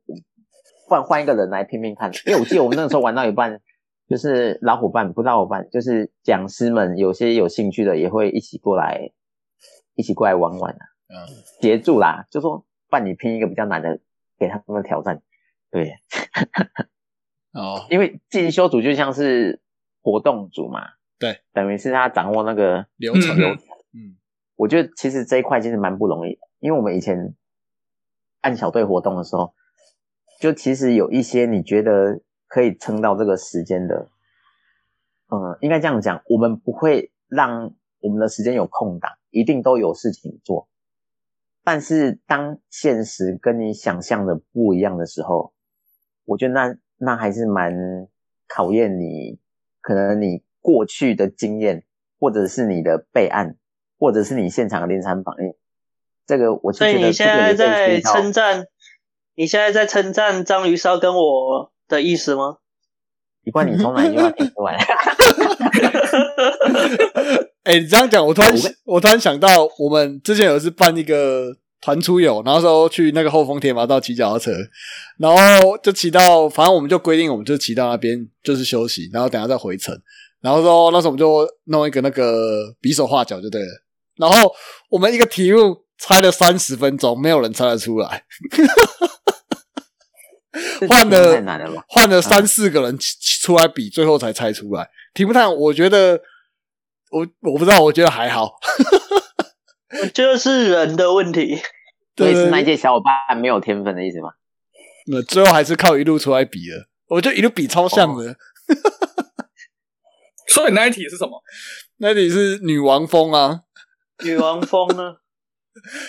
[0.86, 2.12] 不然换一个人来拼拼看。
[2.26, 3.58] 因为我记得我们那个时候玩到一半，
[4.06, 9.10] 就是老伙伴不是老伙伴，就是讲师们有些有兴趣的也会一起过来，
[9.94, 11.16] 一起过来玩玩啊，嗯，
[11.62, 13.98] 协助啦，就说帮你拼一个比较难的
[14.38, 15.22] 给他们挑战。
[15.70, 15.94] 对，
[17.56, 19.62] 哦，因为进修组就像是
[20.02, 20.82] 活动组嘛，
[21.18, 23.38] 对，等于是他掌握那个流程。
[23.40, 23.58] 嗯。
[23.94, 24.16] 嗯。
[24.54, 27.34] 我觉得其实这一块其实蛮不容易的，因为我们以前
[28.40, 29.52] 按小队活动的时候，
[30.40, 34.08] 就其实有一些你觉得可以撑到这个时间的，
[35.26, 40.68] 嗯，应该这样讲，我们不会让我们的时间有空档，一定都有事情做。
[41.64, 45.52] 但是当现实跟你想象的不一样的时候，
[46.24, 47.74] 我觉得那那还是蛮
[48.46, 49.40] 考验你，
[49.80, 51.84] 可能你过去的经验，
[52.20, 53.56] 或者是你的备案，
[53.98, 55.52] 或者是你现场的临场反应。
[56.26, 58.64] 这个我就所以你现在在称赞，
[59.34, 62.56] 你现在在称赞章鱼烧跟我的意思吗？
[63.44, 64.78] 一贯你从哪一句话听出来？
[67.64, 68.52] 哎、你这样讲，我突然
[68.84, 74.52] 我突然想到，我们之前有一次办一个团出游，然后说去那个后丰铁马道骑脚踏车，
[75.18, 79.96] 然后就骑到，反正我们就规定，我们就骑到那边就是休息，然后等下再回程。
[80.40, 83.68] 然后说那时候我们就弄一个那个比手画脚就对了。
[84.16, 84.52] 然后
[84.88, 88.24] 我们一个题目猜了三十分钟，没有人猜得出来，
[90.88, 91.84] 换这了？
[91.86, 92.98] 换了三四个人
[93.40, 94.90] 出来比，最后才猜出来。
[95.14, 96.20] 题目探，我觉得
[97.10, 98.56] 我我不知道，我觉得还好。
[100.02, 101.62] 我觉得是人的问题。
[102.16, 104.30] 所以对是那一届小伙伴没有天分的意思吗？
[105.06, 108.36] 那最后还是靠一路出来比了，我就一路比超像的。
[110.52, 111.42] 所以那一题是什么？
[111.98, 113.60] 那题是女王风啊，
[114.24, 115.21] 女王风呢？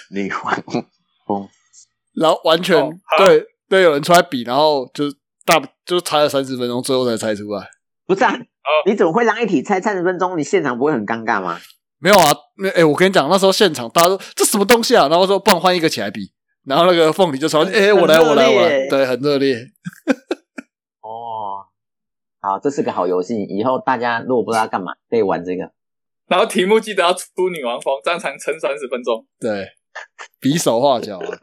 [0.09, 1.49] 李焕峰，
[2.13, 5.05] 然后完全、哦对对，有人出来比，然后就
[5.45, 7.67] 大就猜了三十分钟，最后才猜出来。
[8.05, 8.37] 不是啊？
[8.85, 10.37] 你怎么会让一题猜三十分钟？
[10.37, 11.59] 你现场不会很尴尬吗？
[11.99, 16.31] 没有啊，那哎、我跟你讲，那时候现场大家说这什么东西啊，然后说不然换一个起来比，
[16.65, 19.55] 然后那个凤梨就说：“哎、我来，我来，我来。”对，很热烈。
[21.01, 21.63] 哦，
[22.41, 25.71] 好，这是个好游戏，以后大家如果不知道干嘛，可以玩这个。
[26.33, 29.23] 然后题目记得要出女王风，这样才能撑三十分钟。
[29.39, 29.67] 对，
[30.39, 31.27] 比手画脚啊。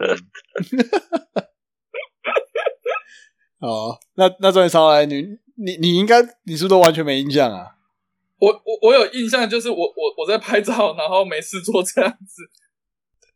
[3.63, 5.23] 哦，那那终于上来，你
[5.55, 7.77] 你你应该你是不是都完全没印象啊？
[8.41, 12.51] 我我我有印象，就是我我我在拍照，然后没事做这样子，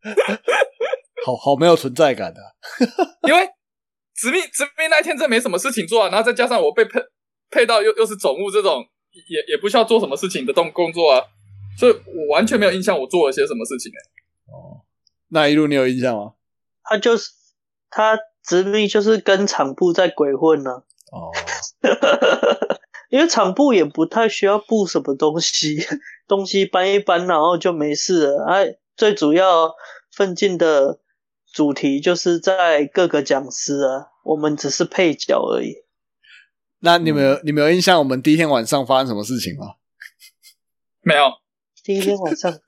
[1.24, 2.50] 好好没有存在感的、啊。
[3.28, 3.48] 因为
[4.12, 6.98] 直面直面那一天真没什么事情做啊，然后再加上我被配
[7.48, 11.22] 配到又又是总务这种，也也不需要做什么事情的动工作啊，
[11.78, 13.98] 所以我完全没有印象我做了些什么事情、欸。
[14.52, 14.82] 哦，
[15.28, 16.34] 那一路你有印象吗？
[16.82, 17.30] 他就是
[17.90, 21.32] 他直命就是跟厂部在鬼混呢、哦，
[23.08, 25.78] 因为厂部也不太需要布什么东西，
[26.28, 28.44] 东西搬一搬，然后就没事了。
[28.46, 29.74] 哎、最主要
[30.12, 31.00] 奋进的
[31.52, 35.84] 主题就是在各个讲师啊，我们只是配角而已。
[36.80, 39.76] 那你们有、你们有印象我们第一天晚上发生什么事情吗？
[41.00, 41.22] 没有，
[41.84, 42.52] 第一天晚上，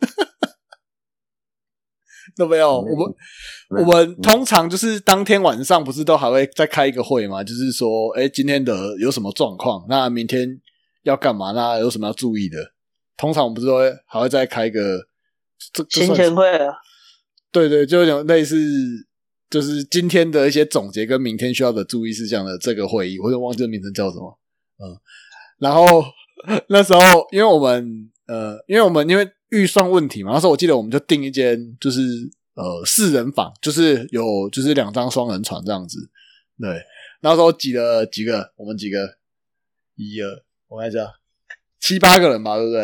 [2.36, 2.80] 都没有。
[2.80, 7.42] 我们我们通常就是当天晚上不是都还会再开一个会嘛？
[7.42, 9.86] 就是说，哎，今天的有什么状况？
[9.88, 10.60] 那明天
[11.02, 11.52] 要干嘛？
[11.52, 12.58] 那有什么要注意的？
[13.16, 14.98] 通常我们不是都会还会再开一个
[15.72, 16.74] 这这行前会啊，
[17.50, 18.54] 对对，就有点类似，
[19.48, 24.38] 就是今天的一些总结跟明天需要的注意事项的这个会议，我有点忘记名称叫什么。
[24.76, 25.00] 嗯，
[25.58, 26.04] 然后
[26.68, 27.00] 那时候
[27.30, 32.00] 因为我们呃，因为我们因为预算问题嘛，那时候我记得我们就订一间就是
[32.54, 36.10] 呃四人房，就是有就是两张双人床这样子。
[36.58, 36.82] 对，
[37.20, 38.98] 那时候挤了几个，我们几个，
[39.94, 40.28] 一二，
[40.68, 41.12] 我看一下，
[41.78, 42.82] 七八个人吧，对不对？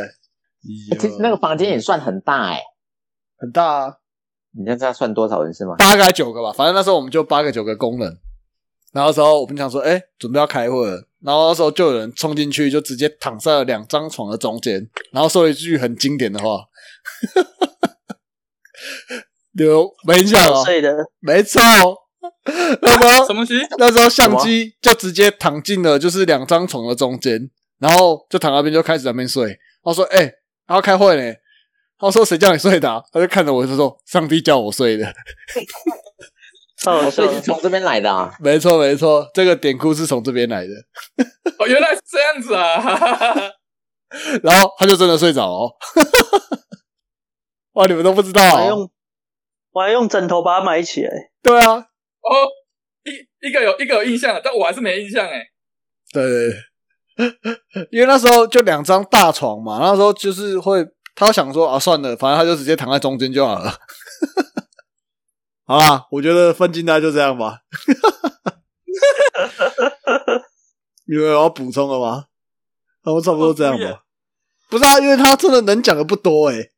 [0.62, 2.61] 一欸其实那个房间也算很大哎、
[3.36, 3.97] 很大啊，
[4.53, 5.74] 你知道算多少人是吗？
[5.78, 8.18] 八个还九个吧，反正那时候我们就八个九个工人。
[8.93, 16.64] 然后时候我们想说，哎、准备要开会了，然后那时候就有人冲进去，就直接躺在了两张床的中间，然后说了一句很经典的话，
[19.55, 20.64] 有没印象哦？
[20.64, 21.61] 睡的没错，
[22.81, 23.55] 那时候 什么西？
[23.79, 29.57] 那时候相机就直接躺进了就是两张床的中间，然后就躺那边就开始在那边睡。
[29.85, 30.33] 他说：“哎、
[30.66, 31.35] 还要开会呢。”
[31.99, 35.07] 他说：“谁叫你睡的啊、他就看着我就说：“上帝叫我睡的。”
[36.87, 38.35] 哦，所笑以是从这边来的啊。
[38.41, 40.72] 没错，没错，这个典故是从这边来的。
[41.59, 42.80] 哦，原来是这样子啊！
[42.80, 43.51] 哈哈哈哈
[44.43, 45.70] 然后他就真的睡着哦。
[47.74, 48.53] 哇，你们都不知道、哦？
[48.53, 48.91] 我还用
[49.72, 51.11] 我还用枕头把它埋起来，
[51.43, 52.30] 对啊，哦，
[53.05, 55.43] 一一个有一个有印象，但我还是没印象哎。
[56.12, 56.51] 对对
[57.16, 63.72] 对， 因为那时候就两张大床嘛，那时候就是会，他想说啊，算了，反正他就直接躺在中间就好了。
[65.65, 67.61] 好啦，我觉得分金大概就这样吧。
[71.07, 72.27] 有没有要补充的吗？
[73.05, 74.05] 那我差不多这样吧。
[74.71, 76.71] 不是啊，因为他真的能讲的不多诶、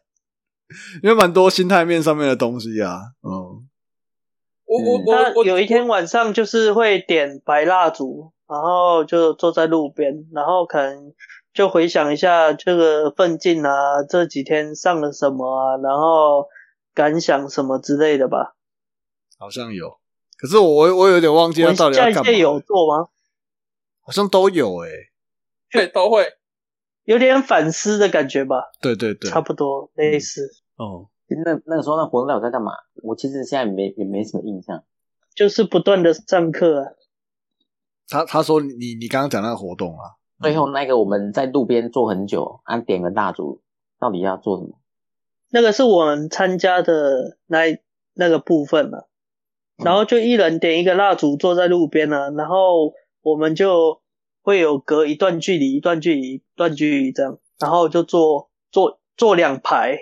[1.02, 3.00] 因为蛮多心态面上面的东西啊。
[3.22, 3.66] 嗯，
[4.66, 11.12] 我我我有一天晚上就是会点白蜡烛，然后就坐在路边，然后可能
[11.52, 16.46] 就回想一下这个奋进啊，这几天上了什么啊，然后
[16.94, 18.56] 感想什么之类的吧。
[19.38, 19.98] 好像有，
[20.36, 22.22] 可是我我我有点忘记他到底要干嘛。
[22.24, 23.08] 下一届有做吗？
[24.02, 24.90] 好像都有诶、
[25.70, 26.26] 对都会
[27.04, 31.08] 有点反思的感觉吧，对对对，差不多类似，哦，
[31.44, 32.72] 那那个时候那活动到底在干嘛？
[33.04, 34.82] 我其实现在没也没什么印象。
[35.32, 36.86] 就是不断的上课啊。
[38.08, 43.62] 他他说你你刚刚讲那个活动啊，最后那个我们在路边坐很久，啊，点个蜡烛，
[44.00, 44.79] 到底要做什么？
[45.50, 47.78] 那个是我们参加的那
[48.14, 49.08] 那个部分了、
[49.76, 52.92] 然后就一人点一个蜡烛，坐在路边啊，然后
[53.22, 54.00] 我们就
[54.42, 59.96] 会有隔一段距离、一段距离、一段距离这样，然后就坐坐坐两排，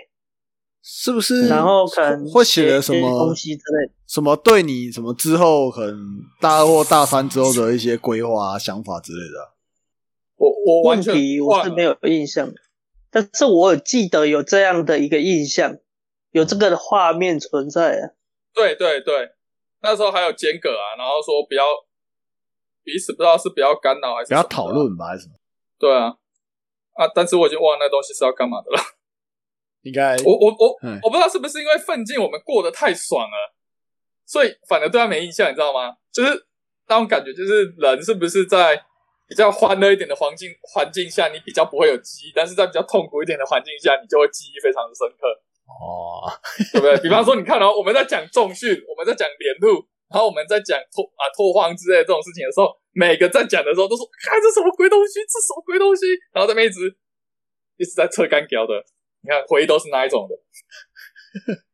[0.83, 1.47] 是不是？
[1.47, 3.93] 然后可能会写了什么东西之类的。
[4.07, 5.99] 什么对你什么之后可能
[6.41, 9.53] 大二或大三之后的一些规划、啊、想法之类的啊、
[10.37, 12.55] 我我完全问题我是没有印象的，
[13.11, 15.77] 但是我有记得有这样的一个印象，
[16.31, 18.13] 有这个画面存在啊。
[18.53, 19.31] 对对对，
[19.81, 21.63] 那时候还有间隔啊，然后说不要
[22.83, 24.69] 彼此不知道是不要干扰还是不要讨。
[24.69, 25.35] 论吧，还是什么？
[25.77, 26.07] 对啊，
[26.93, 28.81] 啊，但是我已经忘了那东西是要干嘛的了。
[29.83, 33.55] 应该我我我嗯我不知道是不是因为奋进我们过得太爽了，
[34.25, 35.95] 所以反而对他没印象，你知道吗？
[36.11, 36.45] 就是
[36.87, 38.83] 那种感觉，就是人是不是在
[39.29, 45.29] 比较欢乐一点的环境环境下，你比较不会有记忆，但是在比较痛苦一点的环境下，你就会记忆非常的深刻。
[45.69, 46.25] 哦，
[46.73, 46.97] 对不对？
[46.97, 56.97] 比方说，你看哦，我们在讲重训，我们在讲连路，然后我们在讲拓啊拓荒之类的这种事情的时候，每个在讲的时候都说：“看这什么鬼东西，这什么鬼东西？”然后这边一直
[57.77, 58.83] 一直在测干屌的，
[59.21, 60.35] 你看回忆都是那一种的。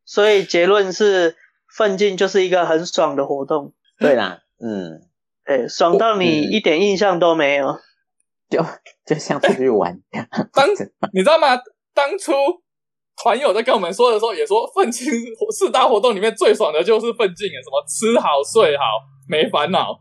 [0.04, 1.38] 所以结论是，
[1.74, 5.08] 奋进就是一个很爽的活动， 对啦，嗯，
[5.46, 7.80] 哎，爽到你嗯一点印象都没有。
[8.48, 8.64] 就
[9.04, 10.00] 就像出去玩，
[10.54, 10.70] 当
[11.14, 11.58] 你知道吗？
[11.96, 12.32] 当初
[13.24, 15.12] 团友在跟我们说的时候，也说奋进
[15.52, 18.84] 四大活动里面最爽的就是奋进，什么吃好睡好
[19.28, 20.00] 没烦恼。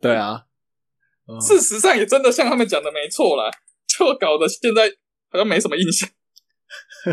[0.00, 0.46] 对啊，
[1.28, 3.50] 嗯事实上也真的像他们讲的没错啦，
[3.86, 4.88] 就搞得现在
[5.30, 6.08] 好像没什么印象。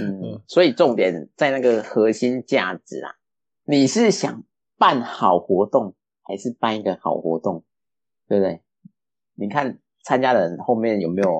[0.00, 3.16] 嗯，所以重点在那个核心价值啊。
[3.64, 4.44] 你是想
[4.78, 7.64] 办好活动，还是办一个好活动，
[8.28, 8.60] 对不对？
[9.34, 11.38] 你看参加的人后面有没有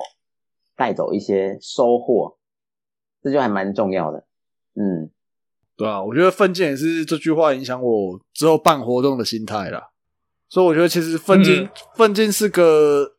[0.77, 2.39] 带走一些收获，
[3.23, 4.27] 这就还蛮重要的。
[4.75, 5.11] 嗯，
[5.77, 9.91] 对啊，我觉得奋进也是这句话影响我之后办活动的心态啦。
[10.49, 13.15] 所以我觉得其实奋进、嗯奋进是个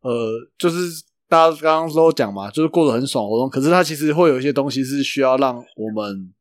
[0.00, 6.32] 呃，就是大家刚刚都讲嘛，就是过得很爽活动，可是它其实会有一些东西是需要让我们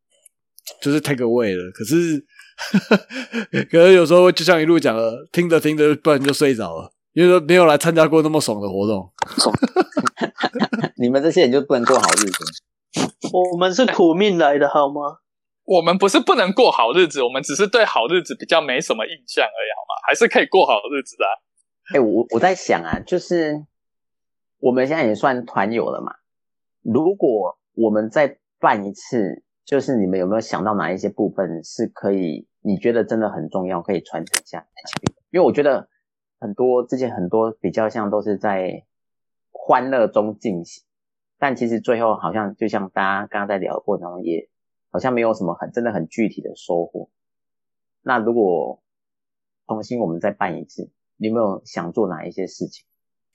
[0.81, 2.23] 就是 take away 的，可是
[3.69, 9.11] 可能有时候就像一路讲了，听着听着，不然就睡着了，因为说没有来参加过那么爽的活动。
[10.97, 12.37] 你们这些人就不能过好日子。
[13.31, 15.19] 我们是苦命来的好吗？
[15.63, 19.93] 我们不是不能过好日子，我们只是对好日子比较没什么印象而已，好吗？
[20.07, 21.33] 还是可以过好日子的啊、
[21.95, 23.65] 哎、我我在想啊，就是
[24.59, 26.13] 我们现在也算团友了嘛。
[26.81, 34.65] 如果我们再办一次，就是你们有没有想到哪一些部分是可以，你觉得真的很重要，可以传承下来？
[35.31, 35.89] 因为我觉得
[36.39, 38.85] 很多之前很多比较像都是在
[39.51, 40.83] 欢乐中进行，
[41.39, 44.49] 但其实最后好像就像大家刚刚在聊的过程中，也
[44.89, 47.09] 好像没有什么很真的很具体的收获。
[48.01, 48.81] 那如果
[49.67, 52.85] 重新我们再办一次，你有没有想做哪一些事情？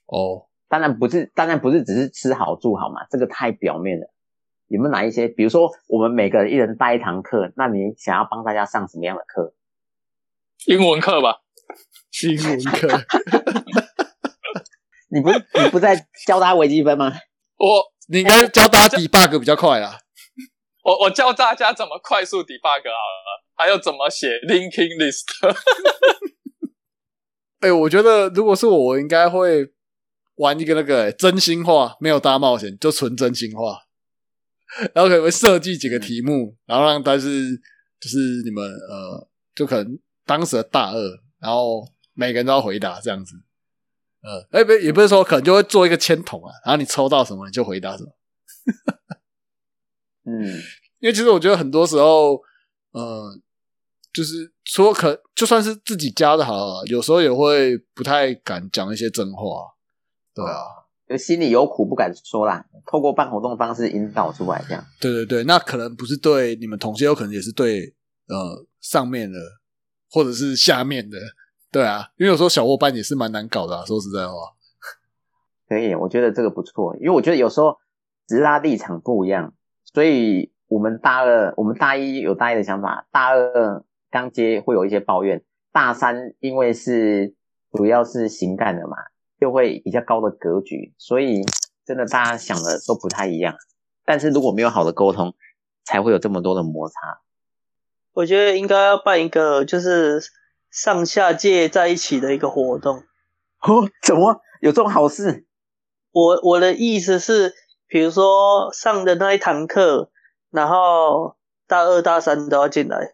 [0.05, 4.09] 哦，当然不是，当然不是只是吃好住好嘛，这个太表面了。
[4.67, 9.53] 有没有哪一些，比如说我们每个人一人带一堂课，那你想要帮大家上什么样的课？
[10.65, 11.37] 英文课吧，
[12.23, 12.87] 英文课，
[15.09, 15.95] 你不是你不在
[16.25, 17.13] 教大家微积分吗？
[17.57, 19.99] 我你应该教大家 debug 比较快啦。
[20.83, 25.25] 我我教大家怎么快速 debug 好了，还有怎么写 linking list。
[27.59, 29.73] 哎、我觉得如果是我，我应该会
[30.35, 33.86] 玩一个那个、欸真心话，没有大冒险，就纯真心话。
[34.93, 37.55] 然后可能会设计几个题目，然后让但是
[37.99, 41.01] 就是你们呃，就可能当时的大二，
[41.39, 43.35] 然后每个人都要回答这样子。
[44.21, 48.11] 呃，哎、不也不是说可能就会做一个签筒啊，然后你抽到什么你就回答什么。
[50.25, 50.43] 嗯，
[50.99, 52.41] 因为其实我觉得很多时候，
[52.91, 53.39] 呃，
[54.11, 59.41] 就是说可就算是自己家的好了，有时候也会不太敢讲一些真话。
[60.33, 64.83] 对啊，就心里有苦不敢说啦，透过办活动的方式引导出来，这样。
[64.99, 67.93] 对对对，那可能不是对你们同学，有可能也是对
[68.27, 69.37] 呃上面的
[70.09, 71.17] 或者是下面的。
[71.69, 74.33] 对啊，因为有时候小伙伴也是蛮难搞的、啊，说实在话。
[75.67, 77.77] 可以，我觉得这个不错，因为我觉得有时候
[78.25, 79.53] 只是他立场不一样，
[79.83, 85.43] 所以我们大二，我们大一有大一的想法，大二刚接会有一些抱怨，
[85.73, 87.35] 大三因为是
[87.73, 88.95] 主要是行干的嘛，
[89.39, 91.43] 就会比较高的格局，所以
[91.85, 93.55] 真的大家想的都不太一样。
[94.05, 95.35] 但是如果没有好的沟通，
[95.83, 97.21] 才会有这么多的摩擦。
[98.13, 100.21] 我觉得应该要办一个就是
[100.71, 103.03] 上下届在一起的一个活动。
[103.61, 105.45] 哦，怎么有这种好事？
[106.11, 107.53] 我我的意思是，
[107.87, 110.09] 比如说上的那一堂课，
[110.49, 111.35] 然后
[111.67, 113.13] 大二大三都要进来，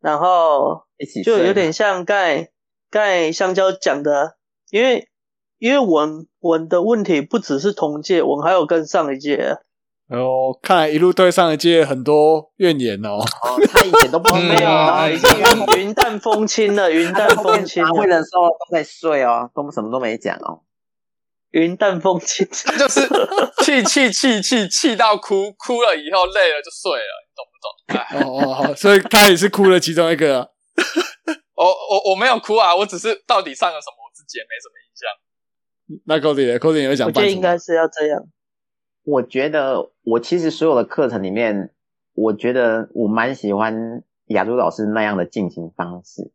[0.00, 0.86] 然后
[1.24, 2.50] 就有点像刚才
[2.90, 4.32] 刚才香蕉讲的啊，
[4.70, 5.08] 因为
[5.66, 9.58] 因为文文的问题不只是同届，文还有跟上一届啊，
[10.08, 13.18] 然后看来一路对上一届很多怨言哦。
[13.18, 14.70] 哦，他以前都不嗯没有
[15.12, 20.62] 已经云云淡风轻了， 云淡风轻茶会了，的时候都在睡哦，都什么都没讲哦。
[21.50, 22.46] 云淡风轻。
[22.78, 23.00] 就是
[23.64, 27.74] 气 气气气气到哭，哭了以后累了就睡了，你懂不懂？
[27.98, 30.46] 哎，哦哦，所以他也是哭了其中一个啊、
[31.56, 35.08] 我我我没有哭啊，我只是到底上了什么，我自己也没什么印象。
[36.04, 37.20] 那 Cody 呢 Cody 也会想我觉？
[37.20, 38.26] 得应该是要这样。
[39.04, 41.72] 我觉得我其实所有的课程里面，
[42.14, 46.32] 我觉得我蛮喜欢亚珠老师那样的进行方式，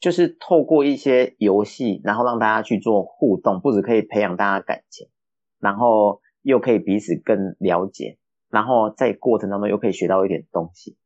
[0.00, 5.08] 就是透过一些游戏，然后让大家去做互动，不止可以培养大家感情，
[5.60, 8.18] 然后又可以彼此更了解，
[8.48, 10.96] 然后在过程当中又可以学到一点东西。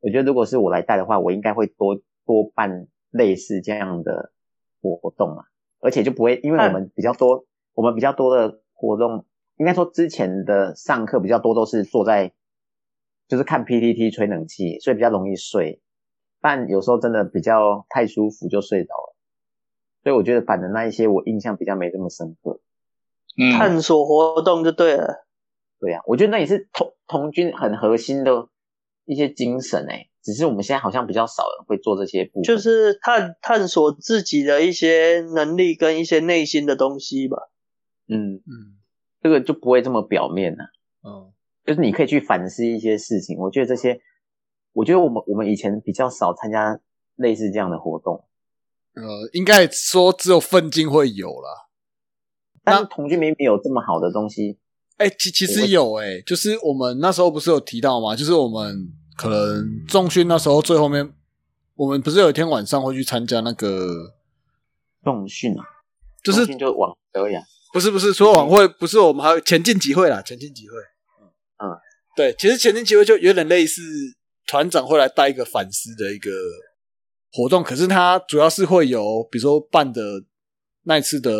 [0.00, 4.32] 我觉得如果是我来带的话，我应该会多多办类似这样的
[4.80, 5.44] 活动啊，
[5.84, 9.26] 而且就不会因为我们比较多，我们比较多的活动，
[9.58, 12.32] 应该说之前的上课比较多都是坐在
[13.28, 15.82] 就是看 PPT 吹冷气，所以比较容易睡，
[16.40, 19.14] 但有时候真的比较太舒服就睡着了，
[20.02, 22.60] 所以我觉得反正那一些我印象比较没这么深刻。
[23.36, 25.26] 嗯，探索活动就对了。
[25.80, 28.48] 对呀、我觉得那也是童童军很核心的
[29.04, 32.42] 一些精神诶、只是我们现在好像比较少人会做这些部分。
[32.42, 37.36] 就是探探索自己的一些能力跟一些内心的东西吧。
[38.08, 38.80] 嗯，嗯
[39.20, 40.64] 这个就不会这么表面了、
[41.02, 41.32] 嗯，
[41.64, 43.38] 就是你可以去反思一些事情。
[43.38, 44.00] 我觉得这些，
[44.72, 46.80] 我觉得我们我们以前比较少参加
[47.16, 48.24] 类似这样的活动，
[48.94, 51.68] 呃，应该说只有奋进会有啦。
[52.62, 54.58] 但是童军明明有这么好的东西，
[54.96, 58.14] 哎、其其实有哎、就是我们那时候不是有提到吗？
[58.16, 61.12] 就是我们可能重训那时候最后面，
[61.74, 64.14] 我们不是有一天晚上会去参加那个，
[65.02, 65.64] 重训啊，
[66.22, 67.42] 就是就网而已啊。
[67.72, 70.76] 不是不是，除了晚会，不是我们还有前进集会啦，前进集会。
[71.58, 71.74] 嗯，
[72.14, 73.82] 对，其实前进集会就有点类似
[74.46, 76.30] 团长会来带一个反思的一个
[77.32, 80.00] 活动，可是他主要是会有，比如说办的
[80.84, 81.32] 那一次的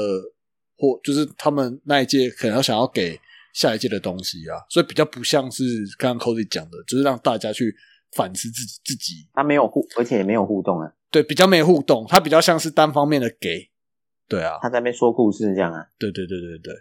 [0.76, 3.20] 或就是他们那一届可能要想要给
[3.54, 5.64] 下一届的东西啊，所以比较不像是
[5.96, 7.74] 刚刚 Cody 讲的，就是让大家去
[8.12, 13.70] 反思自己自己，他没有互，而且也没有互动啊，对，比较没互动，他比较像是单方面的给，
[14.28, 15.86] 对啊，他在那边说故事这样啊。
[15.98, 16.74] 对对对对对。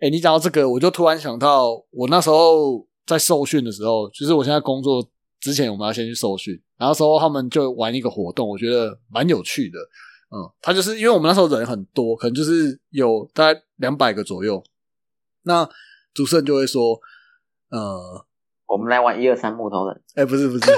[0.00, 5.06] 哎，你讲到这个，我就突然想到，我那时候在受训的时候，就是我现在工作
[5.40, 9.78] 之前，我们要先去受训，然后时候他们就玩一个活动，我觉得蛮有趣的。
[10.30, 14.64] 嗯，他就是因为我们那时候人很多，可能就是有大概两百个左右，
[15.42, 15.68] 那
[16.14, 16.98] 主持人就会说，
[17.70, 18.26] 呃，
[18.66, 20.70] 我们来玩一二三木头人，哎，不是不是，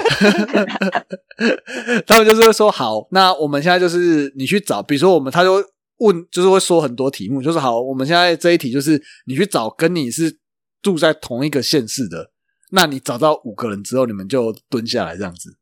[2.07, 5.63] 他们就是会说好，那我们现在就是你去找，比如说我们他就
[5.97, 10.39] 问，就是会说很多题目，就是好，我们现在这一题就是你去找跟你是
[10.81, 12.31] 住在同一个县市的，
[12.71, 15.57] 那你找到五个人之后，你们就蹲下来这样子，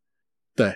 [0.55, 0.67] 对，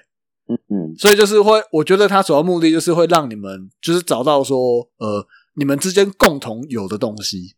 [0.47, 0.57] 嗯。
[0.69, 5.25] 嗯，所以就是会，我觉得他主要目的就是会让你们就是找到说，呃，
[5.55, 7.54] 你们之间共同有的东西。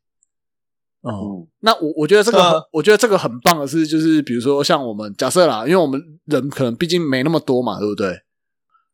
[1.01, 8.21] 哦、嗯那我我觉得这个我觉得这个很棒的是，就是比如说像我们假设啦，因为我们人可能毕竟没那么多嘛，对不对？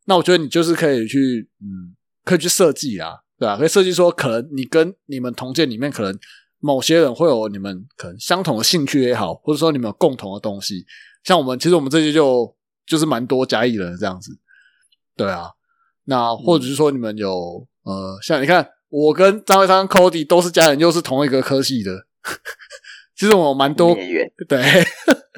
[0.05, 1.95] 那我觉得你就是可以去，嗯，
[2.25, 6.17] 可以去设计啊，对吧、可以设计说，可能你跟你们同届里面，可能
[6.59, 10.85] 某些人会有你们可能相同的兴趣也好，或者说你们有共同的东西。
[11.23, 12.53] 像我们，其实我们这些就
[12.85, 14.37] 就是蛮多甲乙人这样子，
[15.15, 15.49] 对啊。
[16.05, 22.05] 那或者是说你们有呃，像你看，我跟张惠昌、Cody 都是家人，又是同一个科系的。
[23.17, 23.95] 其实我们蛮多
[24.47, 24.61] 对，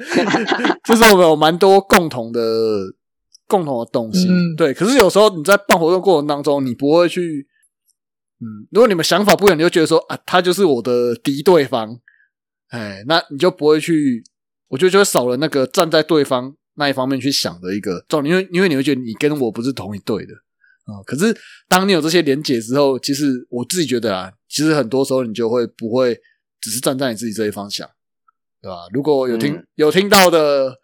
[0.84, 2.40] 就是我们有蛮多共同的
[3.48, 4.74] 共同的东西，嗯对。
[4.74, 7.46] 可是有时候你在办活动过程当中，你不会去，
[8.40, 11.98] 嗯，如果你们想法不一样，你就觉得说啊，他就是我的敌对方，
[12.68, 14.22] 哎，那你就不会去，
[14.68, 20.34] 我觉得就会少了那个站在对方那一方面去想的一个重点，因为因为你会觉得你跟我不是同一队的。
[20.86, 21.36] 啊、可是
[21.68, 26.16] 当你有这些连结之后，其实我自己觉得啊，其实很多时候你就会不会
[26.60, 27.88] 只是站在你自己这一方想，
[28.62, 28.86] 对吧？
[28.92, 30.78] 如果有听、嗯有听到的，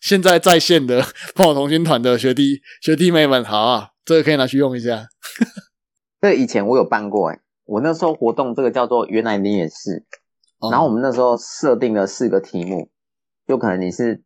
[0.00, 1.00] 现在在线的
[1.34, 5.06] 朋友同心团的学弟学弟妹们，好啊，这个可以拿去用一下。
[6.20, 10.04] 这个以前我有办过哎、我那时候活动这个叫做原来你也是，
[10.58, 12.90] 哦然后我们那时候设定了四个题目，
[13.46, 14.24] 就可能你是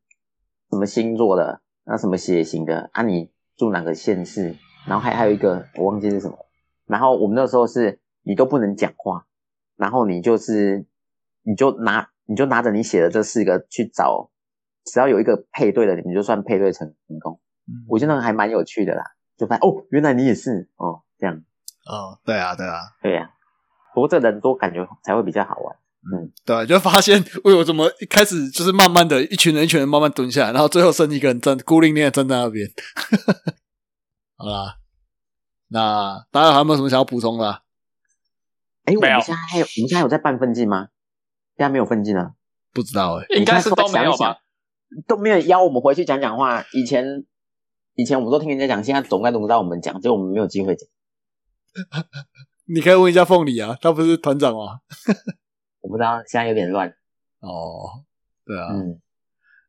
[0.71, 4.57] 什么星座的，那什么血型的，啊你住哪个县市，
[4.87, 6.37] 然后还还有一个我忘记是什么，
[6.87, 9.27] 然后我们那时候是你都不能讲话，
[9.77, 10.87] 然后你就是
[11.43, 14.31] 你就拿你就拿着你写的这四个去找，
[14.85, 17.41] 只要有一个配对的，你就算配对成功。
[17.67, 17.85] 嗯。
[17.89, 19.03] 我觉得那个还蛮有趣的啦，
[19.37, 20.69] 就发现哦，原来你也是。
[20.77, 21.37] 哦，这样。
[21.87, 23.31] 哦，对啊，对啊，对呀、
[23.95, 25.77] 不过这人多感觉才会比较好玩。
[26.13, 32.67] 嗯对啊，就发现，喂，我怎么一开始就是慢慢的，一群人一群人慢慢蹲下来，然后最后剩一个人站孤零零的站在那边。
[34.37, 34.79] 好啦，
[35.69, 37.63] 那大家还有没有什么想要补充的啊、
[38.85, 40.89] 哎，我没有们现在还有，我们现在有在办分镜吗？
[41.57, 42.33] 现在没有分镜啊，
[42.73, 44.39] 不知道哎、应该是都没有吧？
[45.07, 46.65] 都没有邀我们回去讲讲话。
[46.73, 47.25] 以前
[47.95, 50.89] 以前我们都听人家讲，现在总该轮到我们讲，结果我们没有机会讲。
[52.67, 54.81] 你可以问一下凤梨啊，他不是团长吗？
[55.83, 56.89] 我不知道，现在有点乱。
[57.41, 58.03] 哦，
[58.45, 59.01] 对啊，嗯，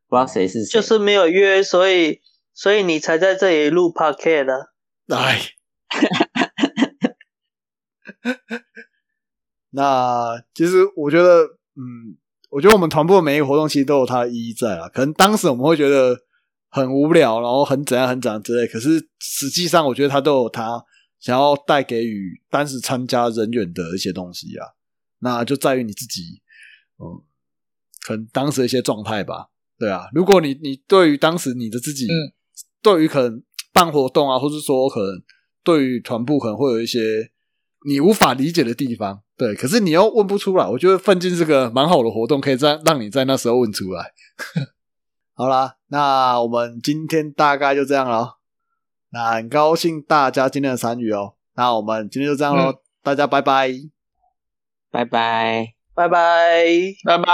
[0.08, 0.80] 不知道谁是谁。
[0.80, 2.22] 就是没有约，所以
[2.56, 4.72] 所以你才在这里录 podcast 的。
[5.16, 5.42] 哎，
[9.72, 11.44] 那其实我觉得，
[11.76, 12.16] 嗯，
[12.50, 14.88] 我觉得我们团部的每一个活动其实都有它的意义在啊。
[14.90, 16.18] 可能当时我们会觉得
[16.70, 20.84] 很无聊，然后很怎样很怎样之类，可是实际上我觉得它都有它
[21.20, 24.66] 想要带给予当时参加人员的一些东西啊。
[25.20, 26.42] 那就在于你自己，
[27.00, 27.22] 嗯，
[28.02, 29.50] 可能当时的一些状态吧。
[29.78, 32.32] 对啊，如果你你对于当时你的自己，嗯，
[32.86, 33.42] 对于可能
[33.74, 35.10] 办活动啊，或是说可能
[35.64, 37.00] 对于团部可能会有一些
[37.88, 40.68] 你无法理解的地方，对，可是你又问不出来。
[40.68, 44.12] 我觉得奋进是个蛮好的活动，可以在让你在那时候问出来。
[45.34, 48.38] 好啦，那我们今天大概就这样了。
[49.10, 51.34] 那很高兴大家今天的参与哦。
[51.56, 53.72] 那我们今天就这样喽，嗯大家拜拜。
[54.92, 55.74] 拜拜。
[55.96, 56.66] 拜拜。
[57.04, 57.26] 拜拜。